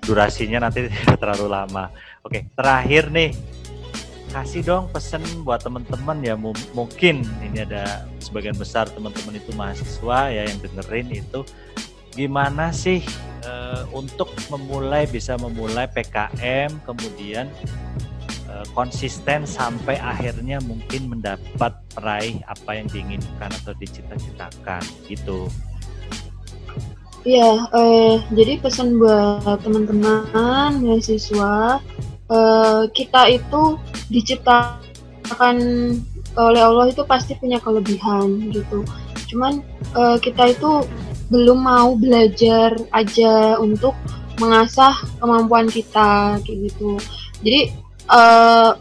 durasinya 0.00 0.66
nanti 0.66 0.88
terlalu 1.20 1.46
lama. 1.52 1.92
Oke, 2.24 2.48
terakhir 2.56 3.12
nih 3.12 3.30
kasih 4.36 4.60
dong 4.60 4.84
pesen 4.92 5.24
buat 5.48 5.64
teman-teman 5.64 6.20
ya 6.20 6.36
mungkin 6.76 7.24
ini 7.40 7.64
ada 7.64 8.04
sebagian 8.20 8.52
besar 8.52 8.84
teman-teman 8.92 9.40
itu 9.40 9.48
mahasiswa 9.56 10.28
ya 10.28 10.44
yang 10.44 10.60
dengerin 10.60 11.08
itu 11.24 11.40
gimana 12.12 12.68
sih 12.68 13.00
uh, 13.48 13.88
untuk 13.96 14.28
memulai 14.52 15.08
bisa 15.08 15.40
memulai 15.40 15.88
PKM 15.88 16.68
kemudian 16.84 17.48
uh, 18.52 18.68
konsisten 18.76 19.48
sampai 19.48 19.96
akhirnya 20.04 20.60
mungkin 20.68 21.16
mendapat 21.16 21.72
peraih 21.96 22.36
apa 22.44 22.76
yang 22.76 22.92
diinginkan 22.92 23.48
atau 23.64 23.72
dicita-citakan 23.80 24.84
gitu. 25.08 25.48
Iya, 27.26 27.66
eh, 27.74 28.22
jadi 28.38 28.62
pesan 28.62 29.02
buat 29.02 29.58
teman-teman 29.66 30.30
mahasiswa 30.78 31.82
uh, 32.30 32.86
kita 32.90 33.30
itu 33.30 33.78
diciptakan 34.10 35.56
oleh 36.36 36.62
Allah 36.62 36.92
itu 36.92 37.02
pasti 37.08 37.34
punya 37.38 37.56
kelebihan 37.58 38.52
gitu. 38.52 38.84
Cuman 39.32 39.64
uh, 39.96 40.20
kita 40.20 40.52
itu 40.52 40.84
belum 41.32 41.58
mau 41.66 41.98
belajar 41.98 42.76
aja 42.94 43.58
untuk 43.58 43.96
mengasah 44.38 44.94
kemampuan 45.18 45.66
kita 45.66 46.38
kayak 46.44 46.70
gitu. 46.70 47.00
Jadi 47.40 47.60
uh, 48.12 48.76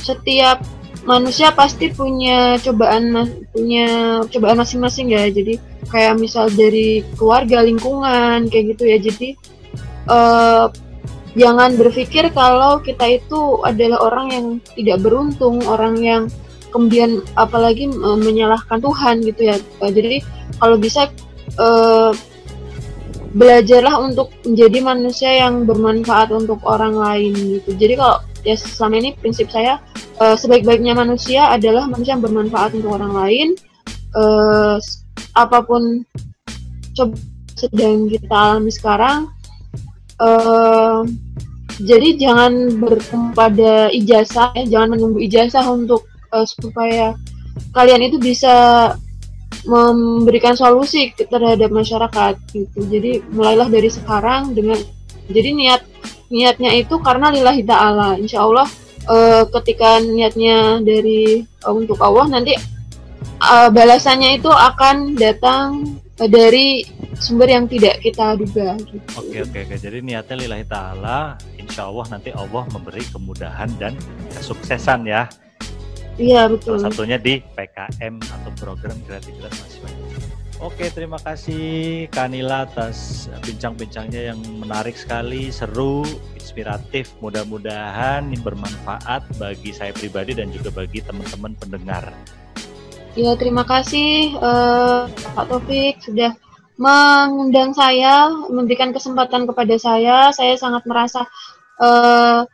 setiap 0.00 0.64
manusia 1.02 1.50
pasti 1.52 1.90
punya 1.90 2.56
cobaan 2.62 3.14
punya 3.52 4.20
cobaan 4.32 4.58
masing-masing 4.58 5.12
ya. 5.12 5.28
Jadi 5.28 5.60
kayak 5.92 6.18
misal 6.18 6.48
dari 6.48 7.04
keluarga, 7.14 7.62
lingkungan 7.62 8.48
kayak 8.48 8.74
gitu 8.74 8.84
ya. 8.88 8.98
Jadi 8.98 9.28
uh, 10.08 10.72
jangan 11.32 11.76
berpikir 11.80 12.28
kalau 12.36 12.80
kita 12.80 13.20
itu 13.20 13.60
adalah 13.64 13.98
orang 14.04 14.26
yang 14.32 14.46
tidak 14.76 14.98
beruntung, 15.00 15.60
orang 15.64 15.96
yang 16.00 16.22
kemudian 16.72 17.20
apalagi 17.36 17.88
uh, 17.88 18.18
menyalahkan 18.18 18.80
Tuhan 18.80 19.20
gitu 19.24 19.52
ya. 19.52 19.56
Uh, 19.80 19.92
jadi 19.92 20.24
kalau 20.60 20.76
bisa 20.80 21.08
uh, 21.60 22.12
belajarlah 23.32 23.96
untuk 24.00 24.28
menjadi 24.44 24.78
manusia 24.84 25.30
yang 25.32 25.64
bermanfaat 25.64 26.32
untuk 26.32 26.60
orang 26.68 26.96
lain 26.96 27.32
gitu. 27.60 27.76
Jadi 27.76 27.94
kalau 27.96 28.20
ya 28.42 28.56
selama 28.58 29.00
ini 29.00 29.10
prinsip 29.16 29.48
saya 29.48 29.80
uh, 30.20 30.36
sebaik-baiknya 30.36 30.92
manusia 30.92 31.48
adalah 31.48 31.88
manusia 31.88 32.16
yang 32.16 32.24
bermanfaat 32.24 32.76
untuk 32.76 32.96
orang 33.00 33.12
lain. 33.12 33.48
Uh, 34.12 34.76
apa 35.32 35.64
pun 35.64 36.04
coba 36.92 37.16
sedang 37.56 38.04
kita 38.10 38.28
alami 38.28 38.68
sekarang 38.68 39.32
jadi 41.82 42.08
jangan 42.20 42.78
bertumpu 42.78 43.34
pada 43.34 43.88
ijazah 43.90 44.52
ya 44.54 44.64
jangan 44.78 44.94
menunggu 44.94 45.18
ijazah 45.24 45.66
untuk 45.72 46.06
uh, 46.30 46.46
supaya 46.46 47.16
kalian 47.72 48.08
itu 48.12 48.16
bisa 48.20 48.54
memberikan 49.62 50.58
solusi 50.58 51.14
terhadap 51.14 51.70
masyarakat 51.70 52.34
gitu. 52.50 52.80
Jadi 52.88 53.22
mulailah 53.30 53.70
dari 53.70 53.90
sekarang 53.92 54.56
dengan 54.56 54.78
jadi 55.30 55.54
niat 55.54 55.82
niatnya 56.32 56.70
itu 56.74 56.98
karena 56.98 57.30
lillahi 57.30 57.62
ta'ala. 57.62 58.18
Insya 58.18 58.42
Allah 58.42 58.66
uh, 59.06 59.44
ketika 59.60 60.02
niatnya 60.02 60.82
dari 60.82 61.46
uh, 61.62 61.72
untuk 61.74 62.00
Allah 62.02 62.26
nanti 62.26 62.58
uh, 63.38 63.68
balasannya 63.70 64.42
itu 64.42 64.50
akan 64.50 65.14
datang 65.14 66.00
dari 66.20 66.84
sumber 67.16 67.48
yang 67.48 67.64
tidak 67.66 68.04
kita 68.04 68.36
duga 68.36 68.76
gitu. 68.84 69.00
Oke 69.16 69.38
oke 69.44 69.58
oke. 69.68 69.76
Jadi 69.80 69.98
niatnya 70.04 70.36
lillahi 70.44 70.66
taala, 70.68 71.40
insya 71.56 71.88
Allah 71.88 72.06
nanti 72.12 72.30
Allah 72.34 72.64
memberi 72.68 73.02
kemudahan 73.08 73.70
dan 73.80 73.96
kesuksesan 74.36 75.08
ya. 75.08 75.26
Iya 76.20 76.52
betul. 76.52 76.76
Salah 76.76 76.92
satunya 76.92 77.16
di 77.16 77.40
PKM 77.56 78.20
atau 78.20 78.50
program 78.60 78.96
kreativitas 79.08 79.52
mahasiswa. 79.56 79.90
Oke, 80.62 80.94
terima 80.94 81.18
kasih 81.18 82.06
Kanila 82.14 82.62
atas 82.62 83.26
bincang-bincangnya 83.42 84.30
yang 84.30 84.38
menarik 84.62 84.94
sekali, 84.94 85.50
seru, 85.50 86.06
inspiratif. 86.38 87.10
Mudah-mudahan 87.18 88.30
bermanfaat 88.30 89.26
bagi 89.42 89.74
saya 89.74 89.90
pribadi 89.90 90.38
dan 90.38 90.54
juga 90.54 90.70
bagi 90.70 91.02
teman-teman 91.02 91.58
pendengar. 91.58 92.14
Ya, 93.12 93.36
terima 93.36 93.60
kasih 93.68 94.40
uh, 94.40 95.04
Pak 95.36 95.44
Taufik 95.52 96.00
sudah 96.00 96.32
mengundang 96.80 97.76
saya, 97.76 98.32
memberikan 98.48 98.88
kesempatan 98.88 99.44
kepada 99.44 99.76
saya. 99.76 100.32
Saya 100.32 100.56
sangat 100.56 100.88
merasa 100.88 101.28
uh, 101.76 102.48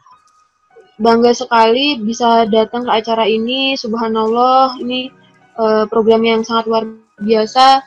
bangga 0.99 1.31
sekali 1.31 2.03
bisa 2.03 2.43
datang 2.51 2.91
ke 2.91 2.91
acara 2.91 3.31
ini. 3.31 3.79
Subhanallah, 3.79 4.83
ini 4.83 5.15
uh, 5.55 5.87
program 5.87 6.27
yang 6.27 6.43
sangat 6.43 6.67
luar 6.67 6.91
biasa. 7.23 7.87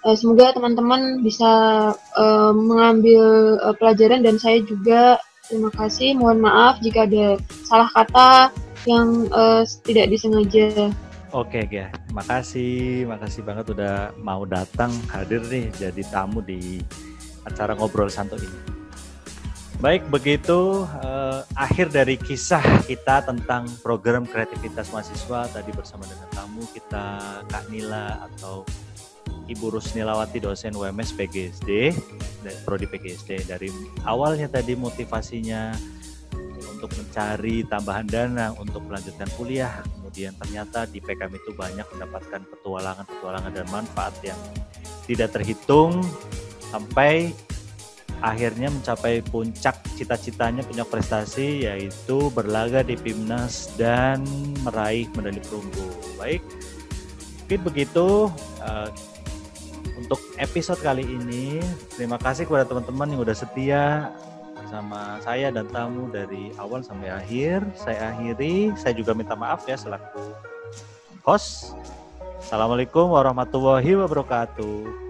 Uh, 0.00 0.16
semoga 0.16 0.56
teman-teman 0.56 1.20
bisa 1.20 1.92
uh, 1.92 2.52
mengambil 2.56 3.60
uh, 3.60 3.76
pelajaran 3.76 4.24
dan 4.24 4.40
saya 4.40 4.64
juga 4.64 5.20
terima 5.44 5.68
kasih. 5.76 6.16
Mohon 6.16 6.48
maaf 6.48 6.80
jika 6.80 7.04
ada 7.04 7.36
salah 7.68 7.92
kata 7.92 8.48
yang 8.88 9.28
uh, 9.28 9.60
tidak 9.84 10.08
disengaja. 10.08 10.88
Oke, 11.36 11.68
ya. 11.68 11.92
Makasih, 12.16 13.04
makasih 13.04 13.44
banget 13.44 13.76
udah 13.76 14.16
mau 14.16 14.48
datang 14.48 14.88
hadir 15.12 15.44
nih 15.44 15.68
jadi 15.76 16.02
tamu 16.08 16.40
di 16.40 16.80
acara 17.44 17.76
ngobrol 17.76 18.08
santo 18.08 18.40
ini. 18.40 18.80
Baik, 19.78 20.08
begitu 20.10 20.88
uh, 20.88 21.44
akhir 21.54 21.94
dari 21.94 22.18
kisah 22.18 22.64
kita 22.88 23.22
tentang 23.22 23.68
program 23.84 24.26
kreativitas 24.26 24.90
mahasiswa 24.90 25.46
tadi 25.52 25.70
bersama 25.70 26.02
dengan 26.08 26.26
tamu 26.34 26.66
kita 26.74 27.20
Kak 27.46 27.70
Nila 27.70 28.26
atau 28.26 28.66
Ibu 29.46 29.78
Rusnilawati 29.78 30.42
dosen 30.42 30.74
UMS 30.74 31.14
PGSD 31.14 31.94
dari 32.42 32.58
prodi 32.66 32.90
PGSD 32.90 33.46
dari 33.46 33.70
awalnya 34.02 34.50
tadi 34.50 34.74
motivasinya 34.74 35.76
untuk 36.74 36.90
mencari 36.98 37.62
tambahan 37.66 38.06
dana 38.10 38.50
untuk 38.58 38.82
melanjutkan 38.86 39.30
kuliah. 39.38 39.78
Kemudian 40.08 40.32
ternyata 40.40 40.88
di 40.88 41.04
PKM 41.04 41.36
itu 41.36 41.52
banyak 41.52 41.84
mendapatkan 41.84 42.40
petualangan-petualangan 42.48 43.52
dan 43.52 43.68
manfaat 43.68 44.16
yang 44.24 44.40
tidak 45.04 45.36
terhitung 45.36 46.00
sampai 46.72 47.36
akhirnya 48.24 48.72
mencapai 48.72 49.20
puncak 49.20 49.84
cita-citanya 50.00 50.64
punya 50.64 50.88
prestasi 50.88 51.68
yaitu 51.68 52.32
berlaga 52.32 52.80
di 52.80 52.96
Pimnas 52.96 53.68
dan 53.76 54.24
meraih 54.64 55.04
medali 55.12 55.44
perunggu. 55.44 56.16
Baik, 56.16 56.40
mungkin 57.44 57.60
begitu. 57.68 58.32
Uh, 58.64 58.88
untuk 60.00 60.24
episode 60.40 60.80
kali 60.80 61.04
ini. 61.04 61.60
Terima 62.00 62.16
kasih 62.16 62.48
kepada 62.48 62.64
teman-teman 62.64 63.12
yang 63.12 63.20
udah 63.28 63.36
setia 63.36 64.08
bersama 64.68 65.16
saya 65.24 65.48
dan 65.48 65.64
tamu 65.72 66.12
dari 66.12 66.52
awal 66.60 66.84
sampai 66.84 67.08
akhir. 67.08 67.64
Saya 67.72 68.12
akhiri, 68.12 68.76
saya 68.76 68.92
juga 68.92 69.16
minta 69.16 69.32
maaf 69.32 69.64
ya 69.64 69.80
selaku 69.80 70.20
host. 71.24 71.72
Assalamualaikum 72.36 73.08
warahmatullahi 73.08 73.96
wabarakatuh. 73.96 75.07